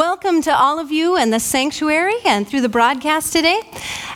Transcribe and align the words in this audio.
Well, 0.00 0.09
Welcome 0.22 0.42
to 0.42 0.54
all 0.54 0.78
of 0.78 0.92
you 0.92 1.16
in 1.16 1.30
the 1.30 1.40
sanctuary 1.40 2.16
and 2.26 2.46
through 2.46 2.60
the 2.60 2.68
broadcast 2.68 3.32
today. 3.32 3.58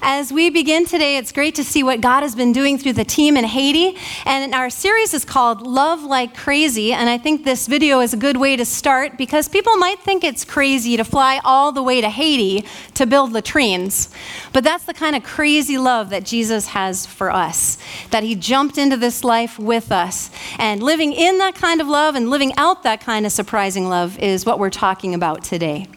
As 0.02 0.30
we 0.30 0.50
begin 0.50 0.84
today, 0.84 1.16
it's 1.16 1.32
great 1.32 1.54
to 1.54 1.64
see 1.64 1.82
what 1.82 2.02
God 2.02 2.20
has 2.20 2.34
been 2.34 2.52
doing 2.52 2.76
through 2.76 2.92
the 2.92 3.06
team 3.06 3.38
in 3.38 3.44
Haiti. 3.44 3.96
And 4.26 4.54
our 4.54 4.68
series 4.68 5.14
is 5.14 5.24
called 5.24 5.66
Love 5.66 6.02
Like 6.02 6.36
Crazy. 6.36 6.92
And 6.92 7.08
I 7.08 7.16
think 7.16 7.42
this 7.42 7.66
video 7.66 8.00
is 8.00 8.12
a 8.12 8.18
good 8.18 8.36
way 8.36 8.54
to 8.54 8.66
start 8.66 9.16
because 9.16 9.48
people 9.48 9.78
might 9.78 9.98
think 10.00 10.24
it's 10.24 10.44
crazy 10.44 10.98
to 10.98 11.04
fly 11.04 11.40
all 11.42 11.72
the 11.72 11.82
way 11.82 12.02
to 12.02 12.10
Haiti 12.10 12.66
to 12.94 13.06
build 13.06 13.32
latrines. 13.32 14.10
But 14.52 14.62
that's 14.62 14.84
the 14.84 14.92
kind 14.92 15.16
of 15.16 15.22
crazy 15.22 15.78
love 15.78 16.10
that 16.10 16.26
Jesus 16.26 16.66
has 16.66 17.06
for 17.06 17.30
us, 17.30 17.78
that 18.10 18.22
He 18.22 18.34
jumped 18.34 18.76
into 18.76 18.98
this 18.98 19.24
life 19.24 19.58
with 19.58 19.90
us. 19.90 20.30
And 20.58 20.82
living 20.82 21.14
in 21.14 21.38
that 21.38 21.54
kind 21.54 21.80
of 21.80 21.88
love 21.88 22.14
and 22.14 22.28
living 22.28 22.52
out 22.58 22.82
that 22.82 23.00
kind 23.00 23.24
of 23.24 23.32
surprising 23.32 23.88
love 23.88 24.18
is 24.18 24.44
what 24.44 24.58
we're 24.58 24.68
talking 24.68 25.14
about 25.14 25.42
today. 25.42 25.88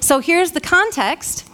So 0.00 0.20
here's 0.20 0.52
the 0.52 0.60
context. 0.60 1.46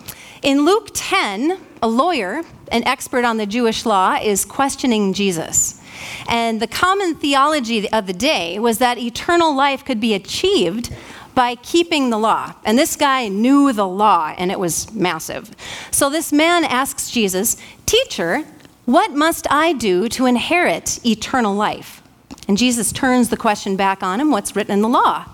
In 0.43 0.65
Luke 0.65 0.91
10, 0.95 1.59
a 1.83 1.89
lawyer, 1.89 2.43
an 2.71 2.84
expert 2.84 3.25
on 3.25 3.37
the 3.37 3.47
Jewish 3.47 3.84
law, 3.84 4.19
is 4.23 4.45
questioning 4.45 5.12
Jesus. 5.12 5.80
And 6.29 6.61
the 6.61 6.66
common 6.66 7.15
theology 7.15 7.91
of 7.91 8.07
the 8.07 8.12
day 8.12 8.59
was 8.59 8.79
that 8.79 8.98
eternal 8.98 9.55
life 9.55 9.85
could 9.85 10.01
be 10.01 10.15
achieved 10.15 10.95
by 11.35 11.55
keeping 11.57 12.11
the 12.11 12.19
law. 12.19 12.55
And 12.65 12.79
this 12.79 12.97
guy 12.97 13.29
knew 13.29 13.73
the 13.73 13.87
law, 13.87 14.35
and 14.37 14.51
it 14.51 14.59
was 14.59 14.93
massive. 14.93 15.55
So 15.91 16.09
this 16.09 16.33
man 16.33 16.65
asks 16.65 17.10
Jesus, 17.10 17.57
Teacher, 17.85 18.45
what 18.87 19.13
must 19.13 19.47
I 19.51 19.73
do 19.73 20.09
to 20.10 20.27
inherit 20.27 21.05
eternal 21.05 21.55
life? 21.55 22.02
And 22.49 22.57
Jesus 22.57 22.93
turns 22.93 23.29
the 23.29 23.37
question 23.37 23.77
back 23.77 24.02
on 24.02 24.21
him 24.21 24.30
What's 24.30 24.57
written 24.57 24.73
in 24.73 24.83
the 24.83 24.88
law? 24.88 25.27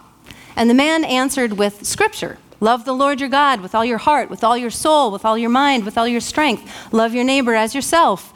And 0.57 0.69
the 0.69 0.75
man 0.75 1.05
answered 1.05 1.55
with 1.55 1.87
Scripture. 1.87 2.39
Love 2.63 2.85
the 2.85 2.93
Lord 2.93 3.19
your 3.19 3.29
God 3.29 3.61
with 3.61 3.75
all 3.75 3.85
your 3.85 3.99
heart, 3.99 4.31
with 4.31 4.45
all 4.45 4.57
your 4.57 4.71
soul, 4.71 5.11
with 5.11 5.25
all 5.25 5.37
your 5.37 5.51
mind, 5.51 5.85
with 5.85 5.99
all 5.99 6.07
your 6.07 6.21
strength. 6.21 6.93
Love 6.93 7.13
your 7.13 7.25
neighbor 7.25 7.57
as 7.57 7.75
yourself. 7.75 8.33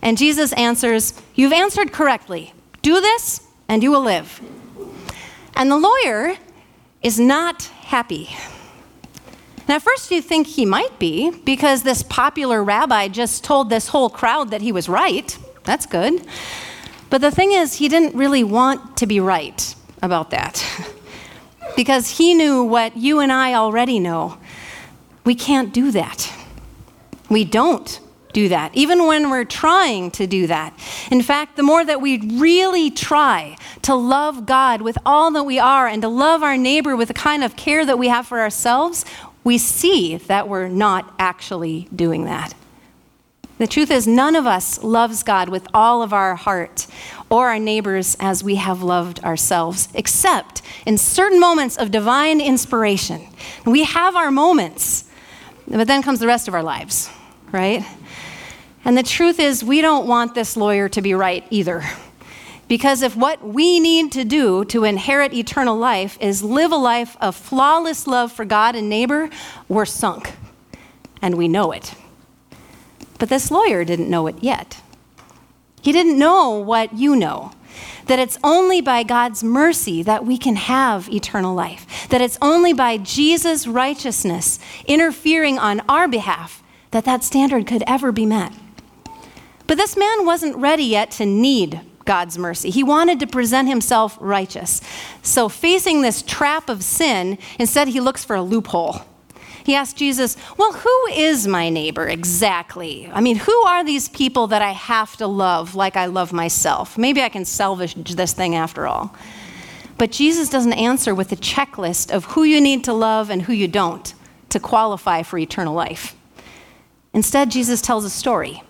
And 0.00 0.16
Jesus 0.16 0.52
answers, 0.52 1.20
You've 1.34 1.52
answered 1.52 1.90
correctly. 1.90 2.54
Do 2.82 3.00
this, 3.00 3.44
and 3.66 3.82
you 3.82 3.90
will 3.90 4.02
live. 4.02 4.40
And 5.56 5.68
the 5.68 5.78
lawyer 5.78 6.36
is 7.02 7.18
not 7.18 7.64
happy. 7.64 8.30
Now, 9.68 9.80
first, 9.80 10.12
you 10.12 10.22
think 10.22 10.46
he 10.46 10.64
might 10.64 11.00
be 11.00 11.32
because 11.44 11.82
this 11.82 12.04
popular 12.04 12.62
rabbi 12.62 13.08
just 13.08 13.42
told 13.42 13.68
this 13.68 13.88
whole 13.88 14.10
crowd 14.10 14.52
that 14.52 14.62
he 14.62 14.70
was 14.70 14.88
right. 14.88 15.36
That's 15.64 15.86
good. 15.86 16.24
But 17.10 17.20
the 17.20 17.32
thing 17.32 17.50
is, 17.50 17.74
he 17.74 17.88
didn't 17.88 18.16
really 18.16 18.44
want 18.44 18.96
to 18.98 19.06
be 19.06 19.18
right 19.18 19.74
about 20.02 20.30
that. 20.30 20.64
because 21.76 22.18
he 22.18 22.34
knew 22.34 22.64
what 22.64 22.96
you 22.96 23.20
and 23.20 23.30
I 23.30 23.54
already 23.54 24.00
know. 24.00 24.38
We 25.24 25.34
can't 25.34 25.72
do 25.72 25.90
that. 25.92 26.32
We 27.28 27.44
don't 27.44 28.00
do 28.32 28.48
that, 28.50 28.76
even 28.76 29.06
when 29.06 29.30
we're 29.30 29.44
trying 29.44 30.10
to 30.10 30.26
do 30.26 30.46
that. 30.46 30.78
In 31.10 31.22
fact, 31.22 31.56
the 31.56 31.62
more 31.62 31.84
that 31.84 32.00
we 32.00 32.18
really 32.38 32.90
try 32.90 33.56
to 33.82 33.94
love 33.94 34.44
God 34.44 34.82
with 34.82 34.98
all 35.06 35.30
that 35.30 35.44
we 35.44 35.58
are 35.58 35.86
and 35.86 36.02
to 36.02 36.08
love 36.08 36.42
our 36.42 36.56
neighbor 36.56 36.94
with 36.94 37.08
the 37.08 37.14
kind 37.14 37.42
of 37.42 37.56
care 37.56 37.86
that 37.86 37.98
we 37.98 38.08
have 38.08 38.26
for 38.26 38.40
ourselves, 38.40 39.04
we 39.42 39.56
see 39.58 40.16
that 40.16 40.48
we're 40.48 40.68
not 40.68 41.14
actually 41.18 41.88
doing 41.94 42.24
that. 42.24 42.54
The 43.58 43.66
truth 43.66 43.90
is, 43.90 44.06
none 44.06 44.36
of 44.36 44.46
us 44.46 44.82
loves 44.82 45.22
God 45.22 45.48
with 45.48 45.66
all 45.72 46.02
of 46.02 46.12
our 46.12 46.34
heart 46.34 46.86
or 47.28 47.48
our 47.48 47.58
neighbors 47.58 48.16
as 48.20 48.44
we 48.44 48.56
have 48.56 48.82
loved 48.82 49.22
ourselves, 49.24 49.88
except 49.94 50.62
in 50.84 50.96
certain 50.96 51.40
moments 51.40 51.76
of 51.76 51.90
divine 51.90 52.40
inspiration. 52.40 53.26
We 53.64 53.84
have 53.84 54.14
our 54.14 54.30
moments, 54.30 55.04
but 55.66 55.86
then 55.86 56.02
comes 56.02 56.20
the 56.20 56.26
rest 56.26 56.46
of 56.48 56.54
our 56.54 56.62
lives, 56.62 57.10
right? 57.50 57.84
And 58.84 58.96
the 58.96 59.02
truth 59.02 59.40
is, 59.40 59.64
we 59.64 59.80
don't 59.80 60.06
want 60.06 60.34
this 60.34 60.56
lawyer 60.56 60.88
to 60.90 61.02
be 61.02 61.14
right 61.14 61.44
either. 61.50 61.82
Because 62.68 63.02
if 63.02 63.16
what 63.16 63.44
we 63.46 63.78
need 63.78 64.12
to 64.12 64.24
do 64.24 64.64
to 64.66 64.84
inherit 64.84 65.32
eternal 65.32 65.76
life 65.76 66.18
is 66.20 66.42
live 66.42 66.72
a 66.72 66.76
life 66.76 67.16
of 67.20 67.36
flawless 67.36 68.06
love 68.06 68.32
for 68.32 68.44
God 68.44 68.74
and 68.74 68.88
neighbor, 68.88 69.30
we're 69.68 69.84
sunk. 69.84 70.32
And 71.22 71.36
we 71.36 71.48
know 71.48 71.72
it. 71.72 71.94
But 73.18 73.28
this 73.28 73.50
lawyer 73.50 73.84
didn't 73.84 74.10
know 74.10 74.26
it 74.26 74.36
yet. 74.40 74.80
He 75.86 75.92
didn't 75.92 76.18
know 76.18 76.50
what 76.58 76.94
you 76.94 77.14
know 77.14 77.52
that 78.06 78.18
it's 78.18 78.40
only 78.42 78.80
by 78.80 79.04
God's 79.04 79.44
mercy 79.44 80.02
that 80.02 80.26
we 80.26 80.36
can 80.36 80.56
have 80.56 81.08
eternal 81.08 81.54
life, 81.54 82.08
that 82.08 82.20
it's 82.20 82.36
only 82.42 82.72
by 82.72 82.96
Jesus' 82.96 83.68
righteousness 83.68 84.58
interfering 84.86 85.60
on 85.60 85.80
our 85.88 86.08
behalf 86.08 86.60
that 86.90 87.04
that 87.04 87.22
standard 87.22 87.68
could 87.68 87.84
ever 87.86 88.10
be 88.10 88.26
met. 88.26 88.52
But 89.68 89.76
this 89.76 89.96
man 89.96 90.26
wasn't 90.26 90.56
ready 90.56 90.82
yet 90.82 91.12
to 91.12 91.24
need 91.24 91.80
God's 92.04 92.36
mercy. 92.36 92.70
He 92.70 92.82
wanted 92.82 93.20
to 93.20 93.28
present 93.28 93.68
himself 93.68 94.18
righteous. 94.20 94.80
So, 95.22 95.48
facing 95.48 96.02
this 96.02 96.20
trap 96.20 96.68
of 96.68 96.82
sin, 96.82 97.38
instead 97.60 97.86
he 97.86 98.00
looks 98.00 98.24
for 98.24 98.34
a 98.34 98.42
loophole. 98.42 99.02
He 99.66 99.74
asked 99.74 99.96
Jesus, 99.96 100.36
Well, 100.56 100.72
who 100.74 101.06
is 101.12 101.48
my 101.48 101.70
neighbor 101.70 102.06
exactly? 102.06 103.10
I 103.12 103.20
mean, 103.20 103.34
who 103.34 103.52
are 103.64 103.82
these 103.82 104.08
people 104.08 104.46
that 104.46 104.62
I 104.62 104.70
have 104.70 105.16
to 105.16 105.26
love 105.26 105.74
like 105.74 105.96
I 105.96 106.06
love 106.06 106.32
myself? 106.32 106.96
Maybe 106.96 107.20
I 107.20 107.28
can 107.28 107.44
salvage 107.44 107.96
this 107.96 108.32
thing 108.32 108.54
after 108.54 108.86
all. 108.86 109.12
But 109.98 110.12
Jesus 110.12 110.48
doesn't 110.48 110.74
answer 110.74 111.16
with 111.16 111.32
a 111.32 111.36
checklist 111.36 112.14
of 112.14 112.26
who 112.26 112.44
you 112.44 112.60
need 112.60 112.84
to 112.84 112.92
love 112.92 113.28
and 113.28 113.42
who 113.42 113.52
you 113.52 113.66
don't 113.66 114.14
to 114.50 114.60
qualify 114.60 115.24
for 115.24 115.36
eternal 115.36 115.74
life. 115.74 116.14
Instead, 117.12 117.50
Jesus 117.50 117.80
tells 117.80 118.04
a 118.04 118.10
story, 118.10 118.62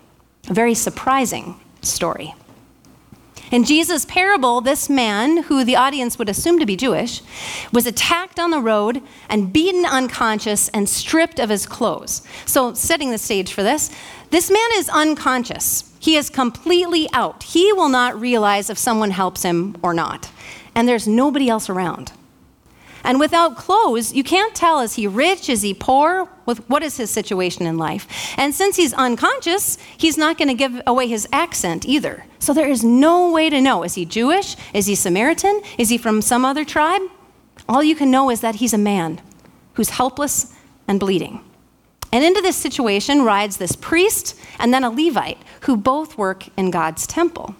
a 0.49 0.53
very 0.55 0.73
surprising 0.73 1.59
story. 1.83 2.33
In 3.49 3.63
Jesus' 3.63 4.05
parable, 4.05 4.59
this 4.59 4.89
man, 4.89 5.43
who 5.43 5.63
the 5.63 5.75
audience 5.75 6.19
would 6.19 6.27
assume 6.27 6.59
to 6.59 6.65
be 6.65 6.75
Jewish, 6.75 7.21
was 7.71 7.85
attacked 7.85 8.39
on 8.39 8.51
the 8.51 8.59
road 8.59 9.01
and 9.29 9.53
beaten 9.53 9.85
unconscious 9.85 10.67
and 10.69 10.89
stripped 10.89 11.39
of 11.39 11.49
his 11.49 11.65
clothes. 11.65 12.21
So, 12.45 12.73
setting 12.73 13.11
the 13.11 13.17
stage 13.17 13.53
for 13.53 13.63
this, 13.63 13.89
this 14.31 14.51
man 14.51 14.69
is 14.73 14.89
unconscious. 14.89 15.93
He 15.99 16.17
is 16.17 16.29
completely 16.29 17.07
out. 17.13 17.43
He 17.43 17.71
will 17.71 17.89
not 17.89 18.19
realize 18.19 18.69
if 18.69 18.77
someone 18.77 19.11
helps 19.11 19.43
him 19.43 19.77
or 19.81 19.93
not. 19.93 20.29
And 20.75 20.87
there's 20.87 21.07
nobody 21.07 21.49
else 21.49 21.69
around. 21.69 22.11
And 23.07 23.21
without 23.21 23.55
clothes, 23.55 24.13
you 24.13 24.21
can't 24.21 24.53
tell 24.53 24.81
is 24.81 24.95
he 24.95 25.07
rich, 25.07 25.47
is 25.47 25.61
he 25.61 25.73
poor, 25.73 26.27
with 26.45 26.69
what 26.69 26.83
is 26.83 26.97
his 26.97 27.09
situation 27.09 27.65
in 27.65 27.77
life. 27.77 28.05
And 28.37 28.53
since 28.53 28.75
he's 28.75 28.91
unconscious, 28.93 29.77
he's 29.95 30.17
not 30.17 30.37
going 30.37 30.49
to 30.49 30.53
give 30.53 30.81
away 30.85 31.07
his 31.07 31.25
accent 31.31 31.87
either. 31.87 32.25
So 32.39 32.53
there 32.53 32.67
is 32.67 32.83
no 32.83 33.31
way 33.31 33.49
to 33.49 33.61
know 33.61 33.83
is 33.83 33.95
he 33.95 34.03
Jewish? 34.03 34.57
Is 34.73 34.87
he 34.87 34.95
Samaritan? 34.95 35.61
Is 35.77 35.87
he 35.87 35.97
from 35.97 36.21
some 36.21 36.43
other 36.43 36.65
tribe? 36.65 37.01
All 37.69 37.81
you 37.81 37.95
can 37.95 38.11
know 38.11 38.29
is 38.29 38.41
that 38.41 38.55
he's 38.55 38.73
a 38.73 38.77
man 38.77 39.21
who's 39.75 39.91
helpless 39.91 40.53
and 40.85 40.99
bleeding. 40.99 41.39
And 42.11 42.25
into 42.25 42.41
this 42.41 42.57
situation 42.57 43.23
rides 43.23 43.55
this 43.55 43.77
priest 43.77 44.37
and 44.59 44.73
then 44.73 44.83
a 44.83 44.89
Levite 44.89 45.37
who 45.61 45.77
both 45.77 46.17
work 46.17 46.49
in 46.57 46.71
God's 46.71 47.07
temple. 47.07 47.55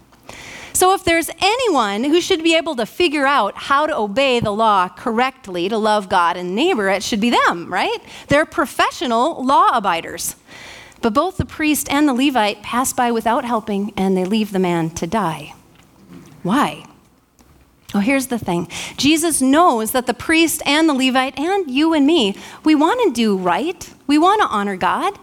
So, 0.77 0.93
if 0.93 1.03
there's 1.03 1.31
anyone 1.39 2.03
who 2.03 2.21
should 2.21 2.43
be 2.43 2.55
able 2.55 2.75
to 2.75 2.85
figure 2.85 3.25
out 3.25 3.55
how 3.55 3.87
to 3.87 3.97
obey 3.97 4.39
the 4.39 4.51
law 4.51 4.87
correctly 4.87 5.67
to 5.69 5.75
love 5.75 6.07
God 6.07 6.37
and 6.37 6.53
neighbor, 6.53 6.87
it 6.87 7.01
should 7.01 7.19
be 7.19 7.31
them, 7.31 7.73
right? 7.73 7.97
They're 8.27 8.45
professional 8.45 9.43
law 9.43 9.75
abiders. 9.75 10.35
But 11.01 11.15
both 11.15 11.37
the 11.37 11.45
priest 11.45 11.91
and 11.91 12.07
the 12.07 12.13
Levite 12.13 12.61
pass 12.61 12.93
by 12.93 13.11
without 13.11 13.43
helping 13.43 13.91
and 13.97 14.15
they 14.15 14.23
leave 14.23 14.51
the 14.51 14.59
man 14.59 14.91
to 14.91 15.07
die. 15.07 15.55
Why? 16.43 16.85
Oh, 17.95 17.99
here's 17.99 18.27
the 18.27 18.37
thing 18.37 18.67
Jesus 18.97 19.41
knows 19.41 19.93
that 19.93 20.05
the 20.05 20.13
priest 20.13 20.61
and 20.63 20.87
the 20.87 20.93
Levite 20.93 21.39
and 21.39 21.71
you 21.71 21.95
and 21.95 22.05
me, 22.05 22.35
we 22.63 22.75
want 22.75 23.01
to 23.03 23.11
do 23.11 23.35
right. 23.35 23.91
We 24.05 24.19
want 24.19 24.43
to 24.43 24.47
honor 24.47 24.77
God. 24.77 25.17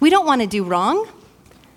We 0.00 0.10
don't 0.10 0.26
want 0.26 0.40
to 0.40 0.48
do 0.48 0.64
wrong. 0.64 1.06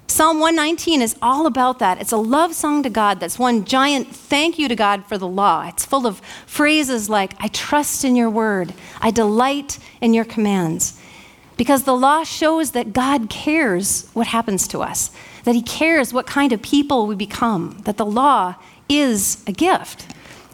Psalm 0.09 0.39
119 0.39 1.03
is 1.03 1.15
all 1.21 1.45
about 1.45 1.77
that. 1.77 2.01
It's 2.01 2.11
a 2.11 2.17
love 2.17 2.56
song 2.56 2.81
to 2.81 2.89
God 2.89 3.19
that's 3.19 3.38
one 3.38 3.63
giant 3.63 4.07
thank 4.07 4.57
you 4.57 4.67
to 4.67 4.75
God 4.75 5.06
for 5.06 5.19
the 5.19 5.27
law. 5.27 5.67
It's 5.67 5.85
full 5.85 6.07
of 6.07 6.19
phrases 6.47 7.11
like, 7.11 7.35
I 7.39 7.47
trust 7.50 8.03
in 8.03 8.15
your 8.15 8.29
word, 8.31 8.73
I 9.01 9.11
delight 9.11 9.77
in 10.01 10.15
your 10.15 10.25
commands. 10.25 11.00
Because 11.57 11.83
the 11.83 11.95
law 11.95 12.23
shows 12.23 12.71
that 12.71 12.91
God 12.91 13.29
cares 13.29 14.09
what 14.13 14.25
happens 14.25 14.67
to 14.69 14.79
us, 14.79 15.11
that 15.44 15.53
He 15.53 15.61
cares 15.61 16.11
what 16.11 16.25
kind 16.25 16.53
of 16.53 16.61
people 16.63 17.06
we 17.06 17.13
become, 17.13 17.77
that 17.85 17.97
the 17.97 18.06
law 18.06 18.56
is 18.89 19.44
a 19.45 19.51
gift. 19.51 20.07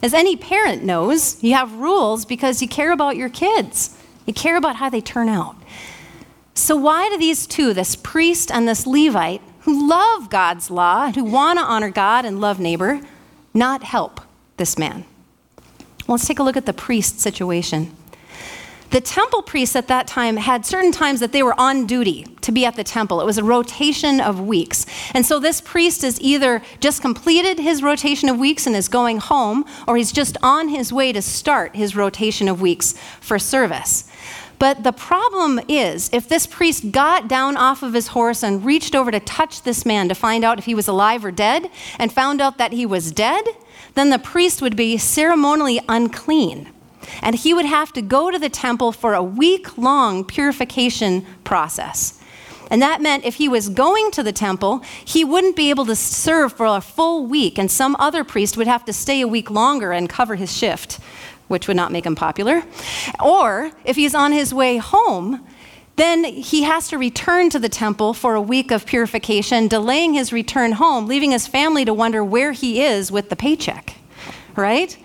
As 0.04 0.14
any 0.14 0.36
parent 0.36 0.84
knows, 0.84 1.42
you 1.42 1.54
have 1.54 1.72
rules 1.72 2.26
because 2.26 2.62
you 2.62 2.68
care 2.68 2.92
about 2.92 3.16
your 3.16 3.30
kids, 3.30 3.98
you 4.26 4.34
care 4.34 4.58
about 4.58 4.76
how 4.76 4.90
they 4.90 5.00
turn 5.00 5.30
out. 5.30 5.56
So, 6.58 6.78
why 6.78 7.10
do 7.10 7.18
these 7.18 7.46
two, 7.46 7.74
this 7.74 7.98
priest 7.98 8.50
and 8.50 8.66
this 8.66 8.88
Levite, 8.88 9.42
who 9.62 9.90
love 9.90 10.30
God's 10.30 10.72
law, 10.72 11.08
and 11.08 11.16
who 11.16 11.26
want 11.26 11.60
to 11.60 11.66
honor 11.66 11.90
God 11.90 12.24
and 12.24 12.40
love 12.40 12.60
neighbor, 12.60 13.02
not 13.54 13.84
help 13.84 14.22
this 14.56 14.78
man? 14.78 15.04
Well, 16.08 16.16
let's 16.16 16.26
take 16.26 16.40
a 16.40 16.44
look 16.44 16.56
at 16.56 16.66
the 16.66 16.74
priest 16.74 17.20
situation. 17.20 17.94
The 18.92 19.02
temple 19.02 19.42
priests 19.42 19.76
at 19.76 19.90
that 19.90 20.08
time 20.08 20.38
had 20.38 20.66
certain 20.66 20.94
times 20.94 21.20
that 21.20 21.34
they 21.34 21.44
were 21.44 21.60
on 21.60 21.86
duty 21.86 22.24
to 22.40 22.54
be 22.54 22.66
at 22.66 22.78
the 22.78 22.84
temple. 22.86 23.20
It 23.20 23.26
was 23.26 23.38
a 23.38 23.44
rotation 23.44 24.22
of 24.22 24.40
weeks. 24.40 24.86
And 25.14 25.26
so 25.26 25.40
this 25.40 25.60
priest 25.60 26.06
is 26.06 26.22
either 26.22 26.62
just 26.80 27.02
completed 27.02 27.60
his 27.60 27.84
rotation 27.84 28.30
of 28.30 28.40
weeks 28.40 28.66
and 28.66 28.74
is 28.74 28.88
going 28.88 29.18
home, 29.18 29.66
or 29.86 29.98
he's 29.98 30.14
just 30.14 30.38
on 30.42 30.70
his 30.70 30.94
way 30.94 31.12
to 31.12 31.22
start 31.22 31.76
his 31.76 31.98
rotation 31.98 32.48
of 32.48 32.62
weeks 32.62 32.94
for 33.20 33.38
service. 33.38 34.10
But 34.58 34.84
the 34.84 34.92
problem 34.94 35.60
is, 35.68 36.10
if 36.14 36.28
this 36.28 36.48
priest 36.48 36.92
got 36.92 37.28
down 37.28 37.58
off 37.58 37.84
of 37.84 37.94
his 37.94 38.08
horse 38.08 38.44
and 38.44 38.66
reached 38.66 38.96
over 38.96 39.12
to 39.12 39.20
touch 39.20 39.64
this 39.64 39.86
man 39.86 40.08
to 40.10 40.16
find 40.16 40.44
out 40.44 40.60
if 40.60 40.66
he 40.66 40.76
was 40.76 40.88
alive 40.88 41.26
or 41.26 41.32
dead, 41.32 41.70
and 42.00 42.12
found 42.12 42.42
out 42.42 42.58
that 42.58 42.72
he 42.72 42.86
was 42.86 43.12
dead, 43.12 43.46
then 43.96 44.10
the 44.10 44.20
priest 44.20 44.62
would 44.62 44.76
be 44.76 44.98
ceremonially 44.98 45.82
unclean. 45.90 46.70
And 47.22 47.36
he 47.36 47.54
would 47.54 47.66
have 47.66 47.94
to 47.94 48.02
go 48.02 48.32
to 48.32 48.40
the 48.40 48.50
temple 48.50 48.92
for 48.92 49.14
a 49.14 49.24
week 49.24 49.78
long 49.78 50.24
purification 50.24 51.26
process. 51.44 52.20
And 52.72 52.82
that 52.82 53.02
meant 53.02 53.26
if 53.26 53.36
he 53.36 53.48
was 53.48 53.70
going 53.70 54.12
to 54.12 54.24
the 54.24 54.32
temple, 54.32 54.82
he 55.04 55.24
wouldn't 55.24 55.56
be 55.56 55.70
able 55.70 55.86
to 55.86 55.96
serve 55.96 56.54
for 56.54 56.66
a 56.66 56.82
full 56.82 57.26
week, 57.28 57.60
and 57.60 57.70
some 57.70 57.96
other 58.00 58.24
priest 58.24 58.58
would 58.58 58.68
have 58.68 58.86
to 58.86 58.94
stay 58.94 59.22
a 59.22 59.28
week 59.28 59.52
longer 59.52 59.92
and 59.92 60.10
cover 60.10 60.36
his 60.36 60.56
shift, 60.56 61.00
which 61.48 61.68
would 61.68 61.78
not 61.78 61.92
make 61.92 62.06
him 62.06 62.16
popular. 62.16 62.64
Or 63.24 63.72
if 63.84 63.96
he's 63.96 64.16
on 64.16 64.32
his 64.32 64.54
way 64.54 64.78
home, 64.78 65.46
then 65.96 66.24
he 66.26 66.64
has 66.64 66.90
to 66.90 66.98
return 66.98 67.50
to 67.50 67.60
the 67.60 67.70
temple 67.70 68.14
for 68.14 68.36
a 68.36 68.42
week 68.42 68.72
of 68.72 68.86
purification, 68.86 69.68
delaying 69.68 70.14
his 70.14 70.34
return 70.34 70.74
home, 70.74 71.08
leaving 71.08 71.32
his 71.32 71.48
family 71.48 71.86
to 71.86 71.94
wonder 71.94 72.24
where 72.24 72.52
he 72.52 72.82
is 72.84 73.12
with 73.12 73.30
the 73.30 73.36
paycheck, 73.36 73.96
right? 74.56 74.98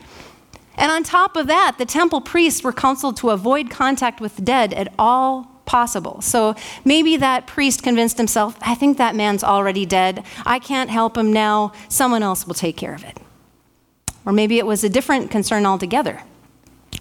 And 0.76 0.90
on 0.90 1.02
top 1.02 1.36
of 1.36 1.46
that, 1.46 1.76
the 1.78 1.84
temple 1.84 2.20
priests 2.20 2.64
were 2.64 2.72
counseled 2.72 3.16
to 3.18 3.30
avoid 3.30 3.70
contact 3.70 4.20
with 4.20 4.36
the 4.36 4.42
dead 4.42 4.72
at 4.72 4.92
all 4.98 5.44
possible. 5.64 6.20
So 6.22 6.56
maybe 6.84 7.16
that 7.18 7.46
priest 7.46 7.84
convinced 7.84 8.16
himself, 8.16 8.56
I 8.60 8.74
think 8.74 8.98
that 8.98 9.14
man's 9.14 9.44
already 9.44 9.86
dead. 9.86 10.24
I 10.44 10.58
can't 10.58 10.90
help 10.90 11.16
him 11.16 11.32
now. 11.32 11.72
Someone 11.88 12.24
else 12.24 12.46
will 12.46 12.54
take 12.54 12.76
care 12.76 12.94
of 12.94 13.04
it. 13.04 13.18
Or 14.26 14.32
maybe 14.32 14.58
it 14.58 14.66
was 14.66 14.82
a 14.82 14.88
different 14.88 15.30
concern 15.30 15.66
altogether. 15.66 16.22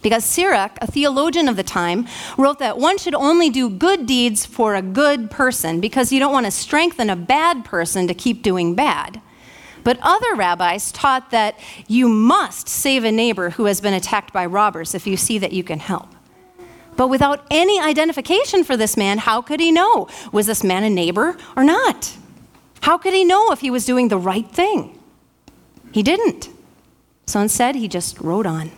Because 0.01 0.23
Sirach, 0.23 0.77
a 0.81 0.87
theologian 0.87 1.49
of 1.49 1.55
the 1.55 1.63
time, 1.63 2.07
wrote 2.37 2.59
that 2.59 2.77
one 2.77 2.97
should 2.97 3.15
only 3.15 3.49
do 3.49 3.69
good 3.69 4.05
deeds 4.05 4.45
for 4.45 4.75
a 4.75 4.81
good 4.81 5.29
person 5.29 5.81
because 5.81 6.11
you 6.11 6.19
don't 6.19 6.31
want 6.31 6.45
to 6.45 6.51
strengthen 6.51 7.09
a 7.09 7.15
bad 7.15 7.65
person 7.65 8.07
to 8.07 8.13
keep 8.13 8.41
doing 8.41 8.75
bad. 8.75 9.21
But 9.83 9.99
other 10.01 10.35
rabbis 10.35 10.91
taught 10.91 11.31
that 11.31 11.59
you 11.87 12.07
must 12.07 12.67
save 12.69 13.03
a 13.03 13.11
neighbor 13.11 13.51
who 13.51 13.65
has 13.65 13.81
been 13.81 13.93
attacked 13.93 14.33
by 14.33 14.45
robbers 14.45 14.93
if 14.93 15.07
you 15.07 15.17
see 15.17 15.37
that 15.39 15.53
you 15.53 15.63
can 15.63 15.79
help. 15.79 16.09
But 16.95 17.07
without 17.07 17.45
any 17.49 17.79
identification 17.79 18.63
for 18.63 18.75
this 18.75 18.97
man, 18.97 19.19
how 19.19 19.41
could 19.41 19.59
he 19.59 19.71
know? 19.71 20.09
Was 20.31 20.47
this 20.47 20.63
man 20.63 20.83
a 20.83 20.89
neighbor 20.89 21.37
or 21.55 21.63
not? 21.63 22.17
How 22.81 22.97
could 22.97 23.13
he 23.13 23.23
know 23.23 23.51
if 23.51 23.61
he 23.61 23.71
was 23.71 23.85
doing 23.85 24.09
the 24.09 24.17
right 24.17 24.49
thing? 24.49 24.99
He 25.91 26.03
didn't. 26.03 26.49
So 27.25 27.39
instead, 27.39 27.75
he 27.75 27.87
just 27.87 28.19
wrote 28.19 28.45
on. 28.45 28.71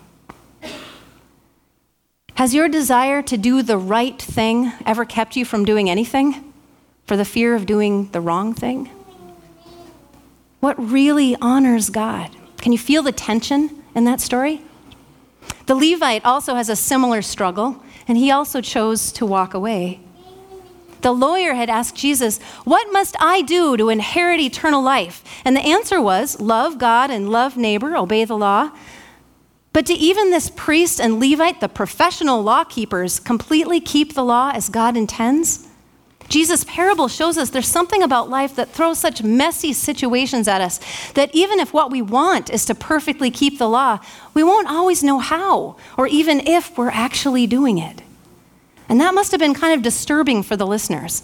Has 2.42 2.56
your 2.56 2.70
desire 2.70 3.22
to 3.22 3.38
do 3.38 3.62
the 3.62 3.78
right 3.78 4.20
thing 4.20 4.72
ever 4.84 5.06
kept 5.06 5.36
you 5.36 5.46
from 5.46 5.64
doing 5.64 5.92
anything 5.92 6.52
for 7.06 7.16
the 7.16 7.24
fear 7.24 7.54
of 7.54 7.68
doing 7.68 8.10
the 8.14 8.20
wrong 8.20 8.56
thing? 8.56 8.90
What 10.60 10.74
really 10.84 11.36
honors 11.40 11.92
God? 11.92 12.36
Can 12.58 12.72
you 12.72 12.80
feel 12.80 13.04
the 13.04 13.12
tension 13.12 13.84
in 13.94 14.06
that 14.06 14.22
story? 14.22 14.64
The 15.68 15.76
Levite 15.76 16.26
also 16.26 16.56
has 16.56 16.68
a 16.68 16.76
similar 16.76 17.22
struggle, 17.22 17.84
and 18.08 18.18
he 18.18 18.32
also 18.32 18.60
chose 18.60 19.12
to 19.12 19.26
walk 19.28 19.54
away. 19.54 20.00
The 21.02 21.12
lawyer 21.12 21.54
had 21.54 21.70
asked 21.70 21.96
Jesus, 21.96 22.42
What 22.64 22.92
must 22.92 23.16
I 23.20 23.44
do 23.44 23.78
to 23.78 23.90
inherit 23.90 24.40
eternal 24.40 24.82
life? 24.82 25.24
And 25.46 25.56
the 25.56 25.62
answer 25.62 26.02
was, 26.02 26.42
Love 26.42 26.80
God 26.80 27.12
and 27.12 27.30
love 27.30 27.56
neighbor, 27.56 27.96
obey 27.96 28.26
the 28.26 28.36
law. 28.36 28.72
But 29.73 29.85
do 29.85 29.95
even 29.97 30.31
this 30.31 30.50
priest 30.50 31.00
and 31.00 31.19
Levite, 31.19 31.62
the 31.62 31.69
professional 31.69 32.41
law 32.41 32.63
keepers, 32.63 33.19
completely 33.19 33.79
keep 33.79 34.13
the 34.13 34.23
law 34.23 34.51
as 34.53 34.68
God 34.68 34.97
intends? 34.97 35.68
Jesus' 36.27 36.63
parable 36.63 37.09
shows 37.09 37.38
us 37.38 37.50
there's 37.50 37.68
something 37.68 38.01
about 38.01 38.29
life 38.29 38.56
that 38.56 38.69
throws 38.69 38.97
such 38.97 39.21
messy 39.21 39.73
situations 39.73 40.47
at 40.47 40.62
us 40.62 40.79
that 41.13 41.29
even 41.33 41.59
if 41.59 41.73
what 41.73 41.91
we 41.91 42.01
want 42.01 42.50
is 42.50 42.65
to 42.65 42.75
perfectly 42.75 43.29
keep 43.29 43.57
the 43.57 43.68
law, 43.68 44.00
we 44.33 44.44
won't 44.44 44.69
always 44.69 45.03
know 45.03 45.19
how 45.19 45.75
or 45.97 46.07
even 46.07 46.39
if 46.47 46.77
we're 46.77 46.89
actually 46.89 47.47
doing 47.47 47.77
it. 47.77 48.01
And 48.88 49.00
that 49.01 49.13
must 49.13 49.31
have 49.31 49.41
been 49.41 49.53
kind 49.53 49.73
of 49.73 49.81
disturbing 49.81 50.41
for 50.41 50.56
the 50.56 50.68
listeners, 50.68 51.23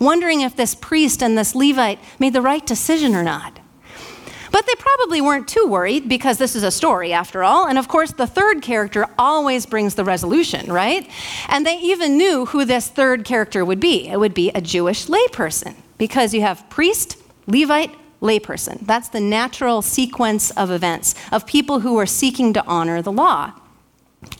wondering 0.00 0.40
if 0.40 0.56
this 0.56 0.74
priest 0.74 1.22
and 1.22 1.38
this 1.38 1.54
Levite 1.54 2.00
made 2.18 2.32
the 2.32 2.42
right 2.42 2.64
decision 2.66 3.14
or 3.14 3.22
not. 3.22 3.60
But 4.58 4.66
they 4.66 4.74
probably 4.74 5.20
weren't 5.20 5.46
too 5.46 5.68
worried 5.68 6.08
because 6.08 6.38
this 6.38 6.56
is 6.56 6.64
a 6.64 6.72
story 6.72 7.12
after 7.12 7.44
all. 7.44 7.68
And 7.68 7.78
of 7.78 7.86
course, 7.86 8.10
the 8.10 8.26
third 8.26 8.60
character 8.60 9.06
always 9.16 9.66
brings 9.66 9.94
the 9.94 10.02
resolution, 10.02 10.72
right? 10.72 11.08
And 11.46 11.64
they 11.64 11.78
even 11.78 12.16
knew 12.16 12.44
who 12.44 12.64
this 12.64 12.88
third 12.88 13.24
character 13.24 13.64
would 13.64 13.78
be. 13.78 14.08
It 14.08 14.18
would 14.18 14.34
be 14.34 14.50
a 14.56 14.60
Jewish 14.60 15.06
layperson 15.06 15.76
because 15.96 16.34
you 16.34 16.40
have 16.40 16.68
priest, 16.70 17.18
Levite, 17.46 17.94
layperson. 18.20 18.84
That's 18.84 19.08
the 19.08 19.20
natural 19.20 19.80
sequence 19.80 20.50
of 20.50 20.72
events 20.72 21.14
of 21.30 21.46
people 21.46 21.78
who 21.78 21.96
are 21.96 22.04
seeking 22.04 22.52
to 22.54 22.66
honor 22.66 23.00
the 23.00 23.12
law. 23.12 23.52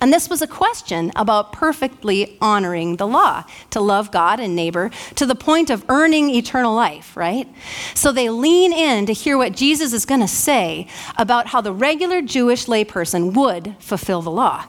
And 0.00 0.12
this 0.12 0.28
was 0.28 0.42
a 0.42 0.46
question 0.46 1.12
about 1.14 1.52
perfectly 1.52 2.36
honoring 2.40 2.96
the 2.96 3.06
law, 3.06 3.44
to 3.70 3.80
love 3.80 4.10
God 4.10 4.40
and 4.40 4.56
neighbor 4.56 4.90
to 5.14 5.24
the 5.24 5.36
point 5.36 5.70
of 5.70 5.84
earning 5.88 6.30
eternal 6.30 6.74
life, 6.74 7.16
right? 7.16 7.48
So 7.94 8.10
they 8.10 8.28
lean 8.28 8.72
in 8.72 9.06
to 9.06 9.12
hear 9.12 9.38
what 9.38 9.54
Jesus 9.54 9.92
is 9.92 10.04
going 10.04 10.20
to 10.20 10.28
say 10.28 10.88
about 11.16 11.48
how 11.48 11.60
the 11.60 11.72
regular 11.72 12.22
Jewish 12.22 12.66
layperson 12.66 13.34
would 13.34 13.76
fulfill 13.78 14.20
the 14.20 14.30
law. 14.30 14.64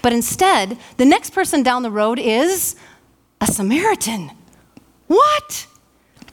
But 0.00 0.12
instead, 0.12 0.78
the 0.96 1.04
next 1.04 1.30
person 1.30 1.62
down 1.62 1.82
the 1.82 1.90
road 1.90 2.18
is 2.18 2.74
a 3.40 3.46
Samaritan. 3.46 4.30
What? 5.08 5.66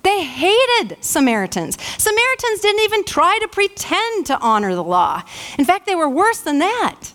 They 0.03 0.23
hated 0.23 1.03
Samaritans. 1.03 1.77
Samaritans 1.97 2.59
didn't 2.61 2.83
even 2.83 3.03
try 3.05 3.39
to 3.41 3.47
pretend 3.47 4.27
to 4.27 4.39
honor 4.39 4.75
the 4.75 4.83
law. 4.83 5.23
In 5.57 5.65
fact, 5.65 5.85
they 5.85 5.95
were 5.95 6.09
worse 6.09 6.39
than 6.41 6.59
that. 6.59 7.11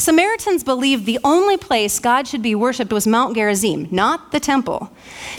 Samaritans 0.00 0.62
believed 0.62 1.06
the 1.06 1.18
only 1.24 1.56
place 1.56 1.98
God 1.98 2.28
should 2.28 2.40
be 2.40 2.54
worshiped 2.54 2.92
was 2.92 3.04
Mount 3.04 3.34
Gerizim, 3.34 3.88
not 3.90 4.30
the 4.30 4.38
temple. 4.38 4.92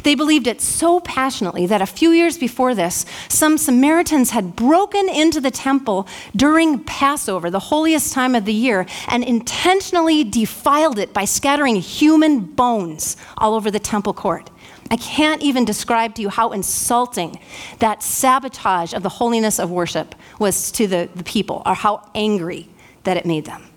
They 0.03 0.15
believed 0.15 0.47
it 0.47 0.59
so 0.59 0.99
passionately 0.99 1.65
that 1.67 1.81
a 1.81 1.85
few 1.85 2.11
years 2.11 2.37
before 2.37 2.75
this, 2.75 3.05
some 3.29 3.57
Samaritans 3.57 4.31
had 4.31 4.57
broken 4.57 5.07
into 5.07 5.39
the 5.39 5.49
temple 5.49 6.09
during 6.35 6.83
Passover, 6.83 7.49
the 7.49 7.57
holiest 7.57 8.11
time 8.11 8.35
of 8.35 8.43
the 8.43 8.53
year, 8.53 8.85
and 9.07 9.23
intentionally 9.23 10.25
defiled 10.25 10.99
it 10.99 11.13
by 11.13 11.23
scattering 11.23 11.77
human 11.77 12.41
bones 12.41 13.15
all 13.37 13.53
over 13.53 13.71
the 13.71 13.79
temple 13.79 14.13
court. 14.13 14.49
I 14.91 14.97
can't 14.97 15.41
even 15.41 15.63
describe 15.63 16.15
to 16.15 16.21
you 16.21 16.27
how 16.27 16.51
insulting 16.51 17.39
that 17.79 18.03
sabotage 18.03 18.93
of 18.93 19.03
the 19.03 19.09
holiness 19.09 19.57
of 19.57 19.71
worship 19.71 20.15
was 20.37 20.69
to 20.73 20.85
the, 20.85 21.07
the 21.15 21.23
people, 21.23 21.63
or 21.65 21.75
how 21.75 22.09
angry 22.13 22.67
that 23.05 23.15
it 23.15 23.25
made 23.25 23.45
them. 23.45 23.68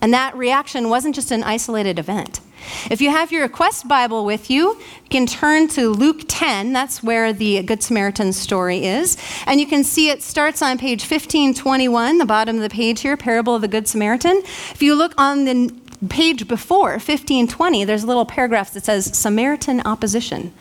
And 0.00 0.12
that 0.14 0.36
reaction 0.36 0.88
wasn't 0.88 1.14
just 1.14 1.30
an 1.30 1.42
isolated 1.42 1.98
event. 1.98 2.40
If 2.90 3.00
you 3.00 3.10
have 3.10 3.32
your 3.32 3.48
Quest 3.48 3.88
Bible 3.88 4.24
with 4.24 4.50
you, 4.50 4.76
you 4.76 5.08
can 5.08 5.26
turn 5.26 5.68
to 5.68 5.90
Luke 5.90 6.22
10. 6.28 6.72
That's 6.72 7.02
where 7.02 7.32
the 7.32 7.62
Good 7.62 7.82
Samaritan 7.82 8.32
story 8.32 8.84
is. 8.84 9.16
And 9.46 9.60
you 9.60 9.66
can 9.66 9.82
see 9.84 10.10
it 10.10 10.22
starts 10.22 10.62
on 10.62 10.78
page 10.78 11.02
1521, 11.02 12.18
the 12.18 12.26
bottom 12.26 12.56
of 12.56 12.62
the 12.62 12.68
page 12.68 13.00
here, 13.00 13.16
Parable 13.16 13.54
of 13.54 13.62
the 13.62 13.68
Good 13.68 13.88
Samaritan. 13.88 14.42
If 14.72 14.82
you 14.82 14.94
look 14.94 15.14
on 15.18 15.44
the 15.44 15.74
page 16.08 16.48
before, 16.48 16.92
1520, 16.92 17.84
there's 17.84 18.04
a 18.04 18.06
little 18.06 18.24
paragraph 18.24 18.72
that 18.72 18.84
says 18.84 19.16
Samaritan 19.16 19.82
opposition. 19.84 20.52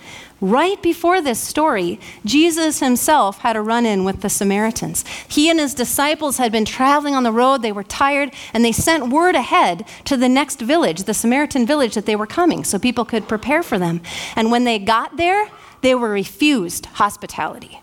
Right 0.41 0.81
before 0.81 1.22
this 1.22 1.39
story, 1.39 2.00
Jesus 2.25 2.79
himself 2.79 3.39
had 3.39 3.55
a 3.55 3.62
run 3.62 3.86
in 3.86 4.03
with 4.05 4.22
the 4.22 4.29
Samaritans. 4.29 5.03
He 5.27 5.50
and 5.50 5.60
his 5.60 5.74
disciples 5.74 6.38
had 6.38 6.51
been 6.51 6.65
traveling 6.65 7.13
on 7.13 7.24
the 7.24 7.31
road, 7.31 7.62
they 7.62 7.72
were 7.72 7.84
tired, 7.84 8.34
and 8.53 8.63
they 8.63 8.72
sent 8.72 9.10
word 9.10 9.36
ahead 9.36 9.86
to 10.05 10.15
the 10.15 10.29
next 10.29 10.62
village, 10.62 11.03
the 11.03 11.13
Samaritan 11.13 11.65
village, 11.65 11.96
that 11.96 12.05
they 12.05 12.15
were 12.15 12.27
coming 12.27 12.63
so 12.63 12.79
people 12.79 13.05
could 13.05 13.27
prepare 13.27 13.63
for 13.63 13.77
them. 13.77 14.01
And 14.36 14.51
when 14.51 14.63
they 14.63 14.79
got 14.79 15.17
there, 15.17 15.50
they 15.81 15.96
were 15.96 16.10
refused 16.10 16.86
hospitality, 16.86 17.81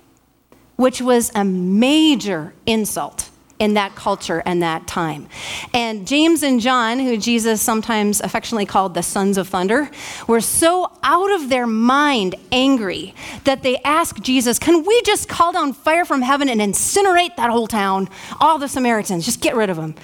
which 0.77 1.01
was 1.01 1.31
a 1.35 1.45
major 1.45 2.55
insult 2.67 3.26
in 3.59 3.75
that 3.75 3.95
culture 3.95 4.43
and 4.45 4.63
that 4.63 4.87
time. 4.87 5.29
And 5.73 6.07
James 6.07 6.43
and 6.43 6.61
John, 6.61 6.99
who 6.99 7.17
Jesus 7.17 7.63
sometimes 7.63 8.21
affectionately 8.21 8.67
called 8.67 8.95
the 8.95 9.03
sons 9.03 9.39
of 9.39 9.49
thunder, 9.49 9.91
were 10.27 10.41
so 10.41 10.93
out 11.03 11.31
of 11.33 11.49
their 11.49 11.67
mind 11.67 12.35
angry 12.53 13.15
that 13.45 13.63
they 13.63 13.79
asked 13.79 14.23
Jesus, 14.23 14.59
Can 14.59 14.85
we 14.85 15.01
just 15.03 15.29
call 15.29 15.53
down 15.53 15.73
fire 15.73 16.05
from 16.05 16.23
heaven 16.23 16.49
and 16.49 16.61
incinerate 16.61 17.37
that 17.37 17.51
whole 17.51 17.67
town? 17.67 18.09
All 18.41 18.59
the 18.59 18.69
Samaritans, 18.69 19.25
just 19.25 19.41
get 19.41 19.57
rid 19.57 19.71
of 19.71 19.77
them. 19.77 19.95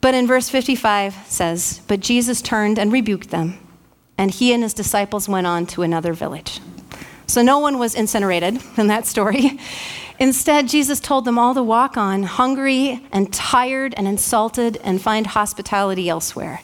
But 0.00 0.14
in 0.14 0.26
verse 0.26 0.48
55 0.48 1.14
says, 1.26 1.80
But 1.86 2.00
Jesus 2.00 2.40
turned 2.42 2.78
and 2.78 2.92
rebuked 2.92 3.30
them, 3.30 3.58
and 4.16 4.30
he 4.30 4.52
and 4.52 4.62
his 4.62 4.74
disciples 4.74 5.28
went 5.28 5.46
on 5.46 5.66
to 5.66 5.82
another 5.82 6.12
village. 6.12 6.60
So 7.26 7.42
no 7.42 7.58
one 7.58 7.78
was 7.78 7.94
incinerated 7.94 8.60
in 8.76 8.88
that 8.88 9.06
story. 9.06 9.58
Instead, 10.20 10.68
Jesus 10.68 11.00
told 11.00 11.24
them 11.24 11.38
all 11.38 11.54
to 11.54 11.62
walk 11.62 11.96
on, 11.96 12.24
hungry 12.24 13.02
and 13.10 13.32
tired 13.32 13.94
and 13.96 14.06
insulted, 14.06 14.76
and 14.84 15.00
find 15.00 15.28
hospitality 15.28 16.10
elsewhere. 16.10 16.60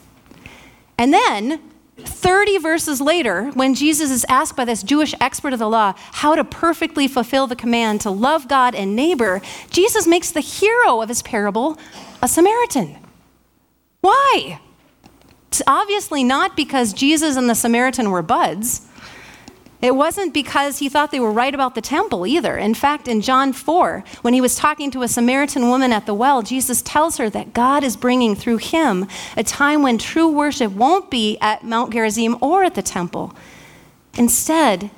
And 0.99 1.11
then, 1.11 1.59
30 1.97 2.59
verses 2.59 3.01
later, 3.01 3.49
when 3.55 3.73
Jesus 3.73 4.11
is 4.11 4.25
asked 4.29 4.55
by 4.55 4.63
this 4.63 4.83
Jewish 4.83 5.15
expert 5.19 5.53
of 5.53 5.59
the 5.59 5.67
law 5.67 5.95
how 5.97 6.35
to 6.35 6.43
perfectly 6.43 7.07
fulfill 7.07 7.47
the 7.47 7.55
command 7.55 8.01
to 8.01 8.11
love 8.11 8.47
God 8.47 8.75
and 8.75 8.95
neighbor, 8.95 9.41
Jesus 9.71 10.05
makes 10.05 10.29
the 10.29 10.39
hero 10.39 11.01
of 11.01 11.09
his 11.09 11.23
parable 11.23 11.79
a 12.21 12.27
Samaritan. 12.27 12.97
Why? 14.01 14.59
It's 15.47 15.63
obviously 15.65 16.23
not 16.23 16.55
because 16.55 16.93
Jesus 16.93 17.35
and 17.35 17.49
the 17.49 17.55
Samaritan 17.55 18.11
were 18.11 18.21
buds. 18.21 18.81
It 19.79 19.95
wasn't 19.95 20.33
because 20.33 20.79
he 20.79 20.89
thought 20.89 21.11
they 21.11 21.19
were 21.19 21.31
right 21.31 21.53
about 21.53 21.75
the 21.75 21.81
temple 21.81 22.25
either. 22.25 22.57
In 22.57 22.73
fact, 22.73 23.07
in 23.07 23.21
John 23.21 23.53
4, 23.53 24.03
when 24.23 24.33
he 24.33 24.41
was 24.41 24.55
talking 24.55 24.89
to 24.91 25.03
a 25.03 25.07
Samaritan 25.07 25.69
woman 25.69 25.93
at 25.93 26.07
the 26.07 26.15
well, 26.15 26.41
Jesus 26.41 26.81
tells 26.81 27.17
her 27.17 27.29
that 27.29 27.53
God 27.53 27.83
is 27.83 27.95
bringing 27.95 28.35
through 28.35 28.57
him 28.57 29.07
a 29.35 29.43
time 29.43 29.83
when 29.83 29.99
true 29.99 30.27
worship 30.27 30.71
won't 30.71 31.11
be 31.11 31.37
at 31.41 31.63
Mount 31.63 31.93
Gerizim 31.93 32.37
or 32.41 32.63
at 32.63 32.73
the 32.73 32.81
temple. 32.81 33.35
Instead, 34.17 34.89